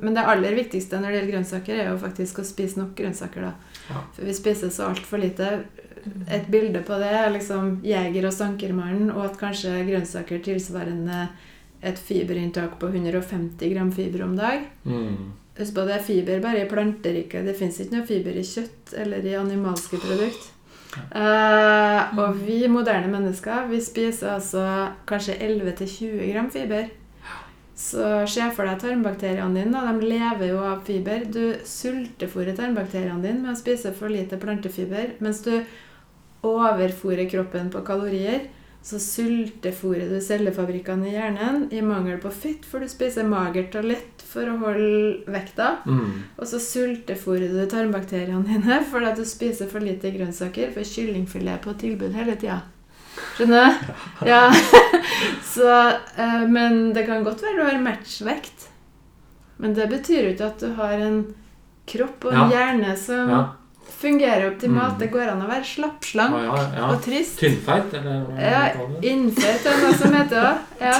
[0.00, 3.48] men det aller viktigste når det gjelder grønnsaker, er jo faktisk å spise nok grønnsaker.
[3.48, 3.78] da.
[3.90, 4.02] Ja.
[4.16, 5.50] For vi spiser så altfor lite.
[6.30, 11.26] Et bilde på det er liksom jeger- og sankermannen, og at kanskje grønnsaker tilsvarende
[11.82, 14.64] et fiberinntak på 150 gram fiber om dag.
[14.84, 15.32] Mm.
[15.58, 17.44] Husk på det er fiber bare i planteriket.
[17.44, 20.50] Det fins ikke noe fiber i kjøtt eller i animalske produkt.
[20.96, 24.64] Eh, og vi moderne mennesker vi spiser altså
[25.06, 26.88] kanskje 11-20 gram fiber.
[27.80, 29.80] Så se for deg tarmbakteriene dine.
[29.86, 31.24] De lever jo av fiber.
[31.24, 35.14] Du sultefôrer tarmbakteriene dine med å spise for lite plantefiber.
[35.24, 35.54] Mens du
[36.44, 38.48] overfôrer kroppen på kalorier,
[38.82, 43.84] så sultefôrer du cellefabrikkene i hjernen i mangel på fett, for du spiser magert og
[43.90, 45.74] lett for å holde vekta.
[45.84, 46.22] Mm.
[46.40, 51.58] Og så sultefôrer du tarmbakteriene dine fordi at du spiser for lite grønnsaker, for kyllingfilet
[51.58, 52.62] er på tilbud hele tida.
[53.36, 53.92] Skjønner du?
[54.30, 54.46] Ja.
[55.54, 55.70] så,
[56.16, 58.70] eh, men det kan godt være du har matchvekt.
[59.60, 61.22] Men det betyr jo ikke at du har en
[61.90, 63.40] kropp og en hjerne som Ja.
[64.00, 64.94] Fungerer optimalt.
[64.94, 64.98] Mm.
[65.00, 66.86] Det går an å være slappslank Ja, ja, ja.
[66.94, 67.38] og trist.
[67.40, 68.60] Tynnfeit, eller hva Ja?
[69.10, 70.66] Innfødt er noe som heter òg.
[70.80, 70.94] Ja.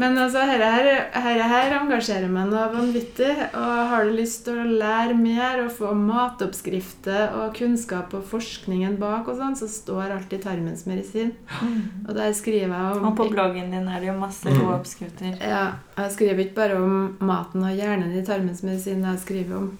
[0.00, 3.28] Men altså, dette her, her, her engasjerer meg noe vanvittig.
[3.52, 8.96] Og har du lyst til å lære mer og få matoppskrifter og kunnskap og forskningen
[9.00, 11.34] bak, og sånn, så står alt i Tarmens medisin.
[11.60, 12.06] Mm.
[12.08, 14.58] Og der skriver jeg om Og på bloggen din er det jo masse Mm.
[14.60, 15.36] gode oppskrifter.
[15.40, 19.78] ja, Jeg skriver ikke bare om maten og hjernen i Tarmens medisin, jeg skriver om,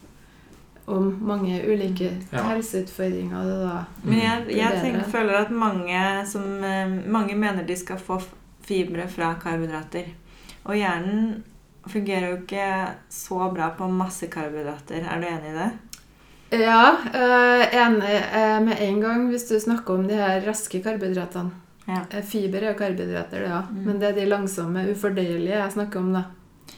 [0.86, 2.42] om mange ulike Ja.
[2.42, 3.44] helseutfordringer.
[3.64, 3.84] da.
[4.02, 8.20] Men jeg, er jeg tenker, føler at mange, som, eh, mange mener de skal få
[8.62, 10.06] fibre fra karbohydrater.
[10.66, 11.42] Og hjernen
[11.88, 15.04] fungerer jo ikke så bra på masse karbohydrater.
[15.04, 15.72] Er du enig i det?
[16.60, 21.50] Ja, eh, enig eh, med en gang hvis du snakker om de her raske karbohydratene.
[21.88, 22.00] Ja.
[22.22, 23.70] Fiber er jo karbohydrater, det òg.
[23.72, 23.84] Mm.
[23.86, 26.22] Men det er de langsomme, ufordøyelige jeg snakker om, da.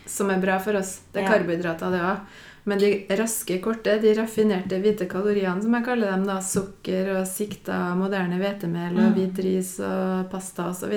[0.07, 1.01] Som er bra for oss.
[1.13, 1.33] Det er Ja.
[1.37, 2.19] karbohydrater, det òg.
[2.67, 7.27] Men de raske, korte, de raffinerte hvite kaloriene, som jeg kaller dem, da, sukker og
[7.31, 9.15] sikta moderne hvetemel og Mm.
[9.15, 10.97] hvit ris og pasta osv.,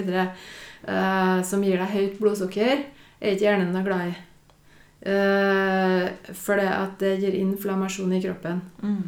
[0.88, 2.82] uh, som gir deg høyt blodsukker,
[3.22, 4.16] er ikke hjernen noe glad i.
[5.00, 8.62] Uh, for det at det gir inflammasjon i kroppen.
[8.84, 9.04] Mm.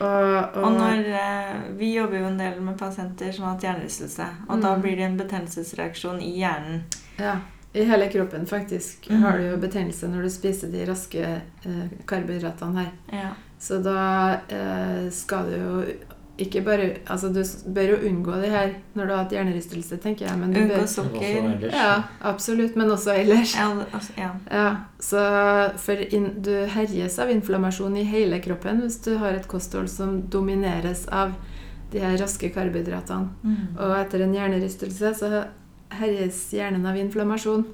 [0.00, 3.62] Og, og, Og når eh, Vi jobber jo en del med pasienter som har hatt
[3.66, 4.26] hjernerystelse.
[4.48, 4.82] Og da Mm.
[4.82, 6.82] blir det en betennelsesreaksjon i hjernen.
[7.18, 7.36] Ja,
[7.74, 9.22] I hele kroppen, faktisk, mm.
[9.22, 12.92] har du jo betennelse når du spiser de raske eh, karbohydratene her.
[13.10, 13.30] Ja.
[13.58, 14.00] Så da
[14.52, 15.80] eh, skal du jo
[16.38, 17.42] ikke bare Altså, du
[17.74, 20.38] bør jo unngå de her når du har hatt hjernerystelse, tenker jeg.
[20.38, 21.66] Men du Unngå sukker.
[21.70, 22.76] ja, absolutt.
[22.76, 23.54] Men også ellers.
[23.56, 24.30] Ja, altså, ja.
[24.50, 25.24] Ja, så
[25.76, 30.22] for in, Du herjes av inflammasjon i hele kroppen hvis du har et kosthold som
[30.30, 31.34] domineres av
[31.92, 33.30] de her raske karbohydratene.
[33.42, 33.76] Mm.
[33.78, 35.44] Og etter en hjernerystelse så
[36.00, 37.64] herjes hjernen av inflammasjon.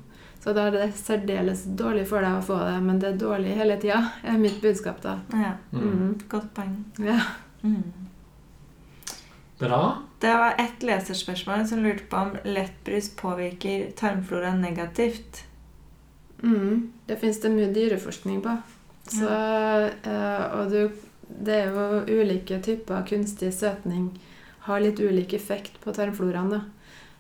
[0.40, 3.56] Så da er det særdeles dårlig for deg å få det, men det er dårlig
[3.58, 5.18] hele tida, er mitt budskap da.
[5.36, 5.56] ja.
[5.72, 5.82] Mm.
[5.90, 6.14] Mm.
[6.32, 6.78] Godt poeng.
[7.04, 7.18] Ja.
[7.60, 8.08] Mm.
[9.60, 9.82] Bra.
[10.20, 15.42] Det var ett leserspørsmål som lurte på om lettbrus påvirker tarmflora negativt.
[16.42, 16.92] Mm.
[17.06, 18.56] Det fins det mye dyreforskning på.
[19.10, 20.88] Så, eh, og du,
[21.28, 24.14] det er jo ulike typer kunstig søtning
[24.60, 26.50] har litt ulik effekt på tarmfloraen.
[26.50, 26.60] da.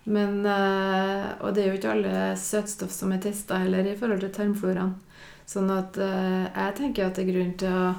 [0.04, 4.22] Men, eh, og det er jo ikke alle søtstoff som er testa heller i forhold
[4.24, 4.94] til tarmfloraen.
[5.50, 7.94] Sånn at eh, jeg tenker at det er grunn til å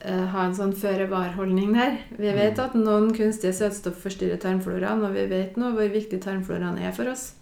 [0.00, 1.98] eh, ha en sånn føre-var-holdning der.
[2.16, 2.64] Vi vet Mm.
[2.64, 7.10] at noen kunstige søtstoff forstyrrer tarmfloraen, og vi vet nå hvor viktig tarmfloraen er for
[7.10, 7.34] oss.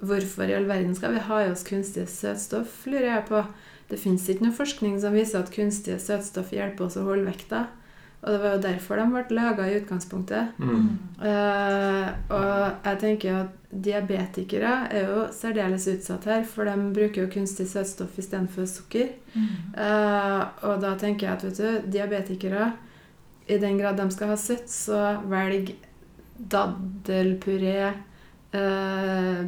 [0.00, 3.44] Hvorfor i all verden skal vi ha i oss kunstige søtstoff, lurer jeg på.
[3.90, 7.66] Det fins ikke noe forskning som viser at kunstige søtstoff hjelper oss å holde vekta.
[8.20, 10.58] Og det var jo derfor de ble laga i utgangspunktet.
[10.60, 10.88] Mm.
[11.22, 17.30] Uh, og jeg tenker at diabetikere er jo særdeles utsatt her, for de bruker jo
[17.32, 19.14] kunstig søtstoff istedenfor sukker.
[19.32, 19.48] Mm.
[19.72, 22.72] Uh, og da tenker jeg at vet du, diabetikere,
[23.50, 25.00] i den grad de skal ha søtt, så
[25.30, 25.72] velg
[26.52, 27.78] daddelpuré,
[28.52, 29.40] uh,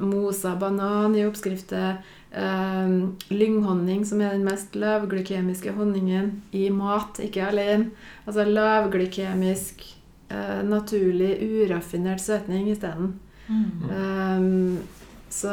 [0.00, 2.00] mosa banan i oppskrifter,
[2.36, 2.94] eh,
[3.32, 7.90] lynghonning, som er den mest lavglykemiske honningen, i mat, ikke alene.
[8.26, 9.84] Altså lavglykemisk,
[10.30, 13.14] uh, naturlig, uraffinert søtning isteden.
[13.48, 13.90] Mm.
[13.90, 14.78] Um,
[15.30, 15.52] så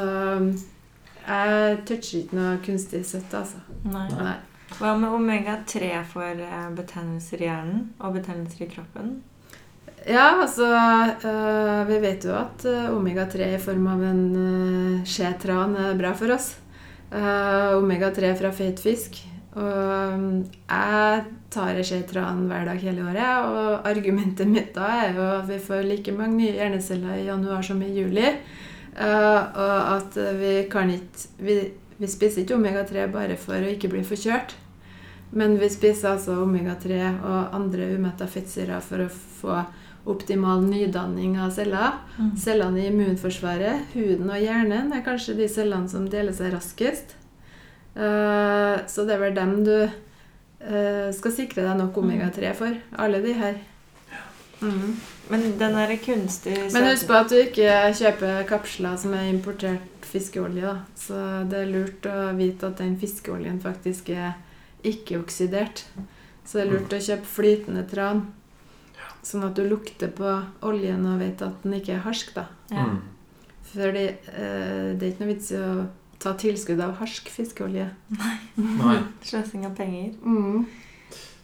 [1.24, 3.62] jeg toucher ikke noe kunstig søtt, altså.
[3.88, 4.08] Nei.
[4.18, 4.40] Nei.
[4.74, 9.14] Hva med omega-3 for eh, betennelser i hjernen og betennelser i kroppen?
[10.04, 15.30] Ja, altså øh, Vi vet jo at øh, omega-3 i form av en uh, skje
[15.40, 16.56] tran er bra for oss.
[17.14, 19.20] Uh, omega-3 fra feit fisk
[19.54, 21.20] Og um, jeg
[21.54, 25.46] tar en skje tran hver dag hele året, og argumentet mitt da er jo at
[25.46, 28.32] vi får like mange nye hjerneceller i januar som i juli.
[28.98, 31.60] Uh, og at vi kan ikke vi,
[32.00, 34.58] vi spiser ikke omega-3 bare for å ikke bli forkjørt.
[35.38, 39.62] Men vi spiser altså omega-3 og andre umetta fettsyrer for å få
[40.10, 42.00] optimal nydanning av celler.
[42.18, 42.32] Mm.
[42.40, 47.16] Cellene i immunforsvaret, huden og hjernen, er kanskje de cellene som deler seg raskest.
[47.94, 52.80] Uh, så det er vel dem du uh, skal sikre deg nok omega-3 for.
[53.00, 53.62] Alle de her.
[54.64, 54.96] Mm.
[55.32, 57.68] Men den er kunstig Men husk på at du ikke
[58.00, 60.62] kjøper kapsler som er importert fiskeolje.
[60.62, 60.76] da.
[61.00, 64.36] Så det er lurt å vite at den fiskeoljen faktisk er
[64.84, 65.86] ikke-oksidert.
[66.44, 68.26] Så det er lurt å kjøpe flytende tran.
[69.24, 70.30] Sånn at du lukter på
[70.68, 72.34] oljen og vet at den ikke er harsk.
[72.36, 72.48] da.
[72.72, 72.84] Ja.
[72.90, 73.02] Mm.
[73.74, 75.86] Fordi eh, det er ikke noe vits i å
[76.24, 77.88] ta tilskudd av harsk fiskeolje.
[78.20, 78.98] Nei.
[79.28, 80.12] Sløsing av penger.
[80.24, 80.66] Mm.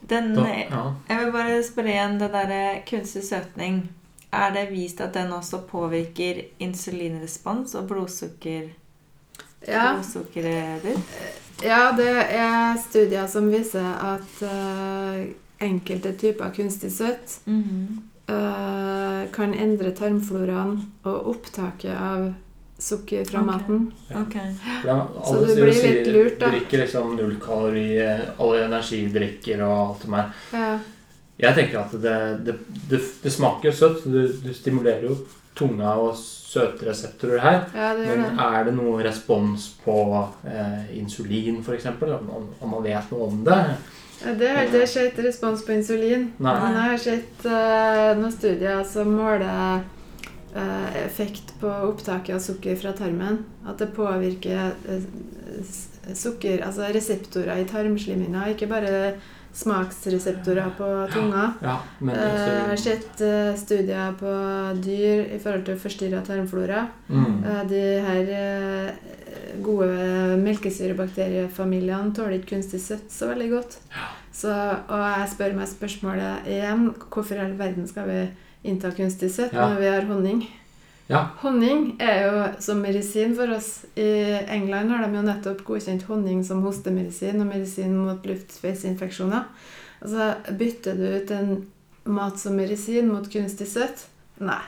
[0.09, 0.83] Den, Da, ja.
[1.09, 3.81] jeg vil bare spørre igjen det der eh, kunstig søtning.
[4.31, 8.69] Er det vist at den også påvirker insulinrespons og blodsukker,
[9.67, 9.93] Ja.
[9.95, 11.17] blodsukkeret ditt?
[11.65, 15.25] Ja, det er studier som viser at eh,
[15.61, 17.39] enkelte typer kunstig søtt
[18.29, 22.29] eh, kan endre tarmfloraen og opptaket av
[22.79, 23.47] sukker fra okay.
[23.49, 23.91] maten.
[24.07, 24.21] Ja.
[24.21, 24.35] Ok.
[24.83, 26.49] For det er- Så du blir litt lurt, da.
[26.53, 27.99] Drikker liksom null kalori,
[28.39, 30.31] alle energidrikker og alt det der.
[30.53, 30.79] Ja.
[31.39, 32.55] Jeg tenker at det, det,
[32.89, 34.01] det, det smaker jo søtt.
[34.03, 35.17] så Du, du stimulerer jo
[35.55, 37.59] tunga og søtreseptorer her.
[37.75, 38.39] ja, det Men det.
[38.39, 41.85] er det noe respons på eh, insulin, f.eks.?
[41.85, 43.59] Om, om man vet noe om det?
[44.25, 46.27] Ja, Det har ikke sett respons på insulin.
[46.43, 46.53] Nei.
[46.63, 49.81] Men jeg har sett uh, noen studier som måler
[50.55, 53.43] uh, effekt på opptaket av sukker fra tarmen.
[53.67, 59.13] At det påvirker uh, sukker, altså reseptorer i tarmslimhinna, ikke bare
[59.59, 61.53] smaksreseptorer på tunga.
[61.65, 63.21] Ja, men Eh, Jeg har sett
[63.57, 64.31] studier på
[64.83, 66.83] dyr i forhold til forstyrra tarmflora.
[67.09, 68.93] mm, De her
[69.63, 73.77] gode melkesyrebakteriefamiliene tåler ikke kunstig søtt så veldig godt.
[74.35, 78.19] Så, og jeg spør meg spørsmålet igjen hvorfor i all verden skal vi
[78.69, 79.67] innta kunstig søtt Ja.
[79.69, 80.47] når vi har honning?
[81.09, 81.23] Ja.
[81.41, 83.85] Honning er jo som medisin for oss.
[83.97, 89.47] I England har de jo nettopp godkjent honning som hostemedisin og medisin mot luftveisinfeksjoner.
[90.01, 91.55] Altså, bytter du ut en
[92.05, 94.05] mat som medisin mot kunstig søtt?
[94.39, 94.61] Nei.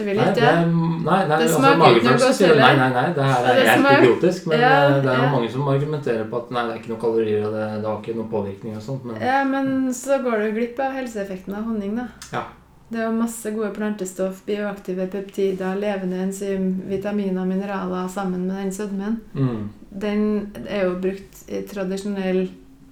[0.00, 3.48] Det vil ikke det, nei, nei Det altså, magefølelsen sier nei, nei, nei, det her
[3.50, 4.46] er det helt smak- idiotisk.
[4.48, 5.32] Men Ja, eh, det er jo ja.
[5.34, 7.98] mange som argumenterer på at nei, det er ikke noe kalorier, og det, det har
[8.00, 9.04] ikke noen påvirkning og sånt.
[9.04, 12.06] Men Ja, men så går du glipp av helseeffekten av honning, da.
[12.32, 12.42] Ja.
[12.90, 18.56] Det er jo masse gode plantestoff, bioaktive peptider, levende enzym, vitaminer og mineraler sammen med
[18.64, 19.20] den sødmen.
[19.34, 19.68] mm,
[20.00, 20.24] Den
[20.66, 22.48] er jo brukt i tradisjonell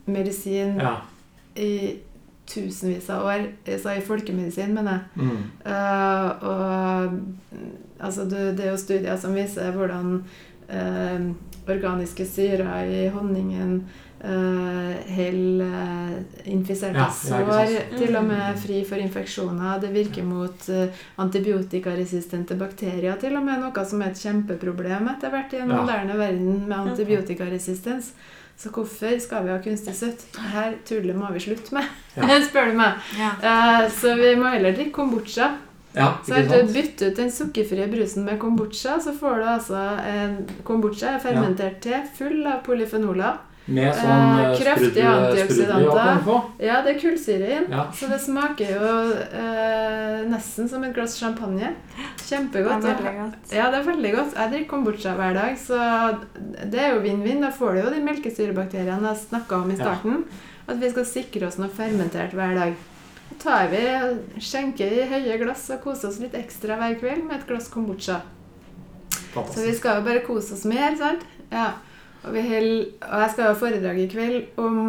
[0.06, 0.92] medisin ja.
[1.56, 1.96] i
[2.49, 3.46] tusenvis av år.
[3.78, 5.28] Så i folkemedisin, mener jeg.
[5.28, 10.14] Mm, Uh, og mm, altså, du, det er jo studier som viser hvordan
[10.70, 11.26] uh,
[11.68, 13.74] organiske syrer i honningen
[14.22, 16.14] uh, holder eh,
[16.55, 19.76] infiserte Ja, sår til og med fri for infeksjoner.
[19.82, 20.64] Det virker mot
[21.20, 25.82] antibiotikaresistente bakterier, til og med noe som er et kjempeproblem etter hvert i en Ja.
[25.82, 28.14] moderne verden med antibiotikaresistens.
[28.59, 30.24] Så hvorfor skal vi ha kunstig søtt?
[30.50, 31.86] Her tullet må vi slutte med,
[32.16, 32.26] Ja.
[32.48, 32.98] spør du meg.
[33.18, 33.32] Ja.
[33.38, 35.52] Uh, så vi må heller drikke kombucha.
[35.94, 39.82] ja, Så har du bytter ut den sukkerfrie brusen med kombucha, så får du altså
[40.11, 43.38] en Kombucha er fermentert te full av polyfenoler.
[43.68, 46.20] Med sånn eh, eh, kraftige antioksidanter.
[46.64, 47.66] Ja, det er kullsyre i den.
[47.74, 47.82] Ja.
[47.92, 51.74] Så det smaker jo eh, nesten som et glass champagne.
[51.76, 52.86] Det er Kjempegodt.
[52.86, 53.52] veldig godt.
[53.52, 54.36] Ja, det er veldig godt.
[54.40, 55.80] Jeg drikker kombucha hver dag, så
[56.64, 57.42] det er jo vinn-vinn.
[57.44, 59.82] Da får du jo de melkesyrebakteriene jeg snakka om i Ja.
[59.84, 60.24] starten.
[60.68, 62.74] At vi skal sikre oss noe fermentert hver dag.
[63.28, 63.82] Så tar vi,
[64.40, 68.22] skjenker i høye glass og koser oss litt ekstra hver kveld med et glass kombucha.
[69.34, 71.20] Så vi skal jo bare kose oss mer, sant?
[71.52, 71.68] Ja.
[72.24, 72.72] Og, vi held,
[73.06, 74.80] og jeg skal ha foredrag i kveld om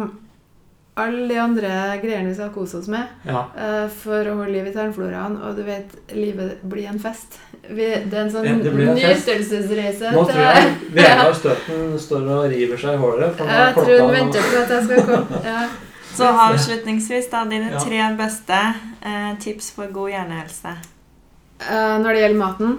[1.00, 1.68] alle de andre
[2.02, 3.06] greiene vi skal kose oss med.
[3.24, 3.44] Ja.
[3.56, 5.38] uh, for å holde liv i tarmfloraen.
[5.46, 7.38] Og du vet, livet blir en fest.
[7.70, 9.28] Vi, det er en sånn Ja, det blir en fest.
[9.30, 10.10] nytelsesreise.
[10.12, 13.38] Nå tror jeg Vegard Støten står og river seg i håret.
[13.38, 15.40] for Jeg tror hun venter på at jeg skal komme.
[15.54, 15.62] Ja.
[16.10, 17.80] Så avslutningsvis, da, dine Ja.
[17.86, 18.56] tre beste
[19.06, 20.72] eh, tips for god hjernehelse.
[21.62, 22.78] Uh, når det gjelder maten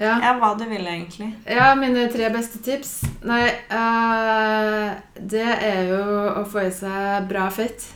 [0.00, 0.16] ja.
[0.22, 1.32] Ja, hva du vil egentlig.
[1.48, 6.02] Ja, mine tre beste tips Nei, uh, det er jo
[6.40, 7.94] å få i seg bra fett.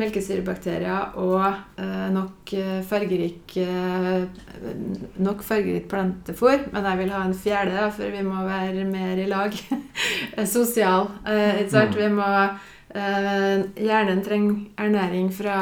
[0.00, 4.22] Melkesyrebakterier og uh, nok eh, fargerik uh,
[5.18, 6.68] Nok fargerikt plantefôr.
[6.70, 9.56] Men jeg vil ha en fjerde, da, for vi må være mer i lag.
[10.56, 11.10] Sosial.
[11.26, 11.98] Eh, ikke sant?
[11.98, 12.02] Mm.
[12.04, 12.30] Vi må
[12.94, 15.58] eh, hjernen trenger ernæring fra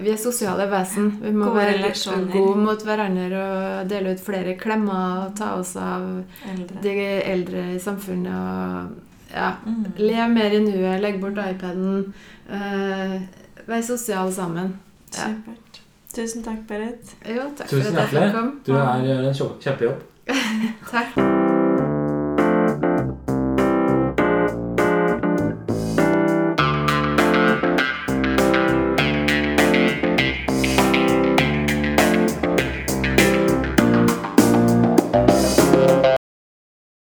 [0.00, 1.10] Vi er sosiale vesen.
[1.22, 3.42] Vi må Gode være gode mot hverandre
[3.82, 6.80] og dele ut flere klemmer og ta oss av Eldre.
[6.82, 6.94] de
[7.32, 8.32] eldre i samfunnet.
[8.34, 9.84] og ja, Mm.
[9.98, 12.14] Lev mer i nuet, legg bort iPaden.
[12.50, 13.20] Uh,
[13.68, 14.78] vær sosial sammen.
[15.14, 15.28] Ja.
[15.28, 15.80] Supert.
[16.14, 17.14] Tusen takk, Berit.
[17.28, 18.52] Jo, takk Tusen for at jeg fikk komme.
[18.66, 20.02] Du er gjør en kjempejobb.
[20.90, 21.47] Takk.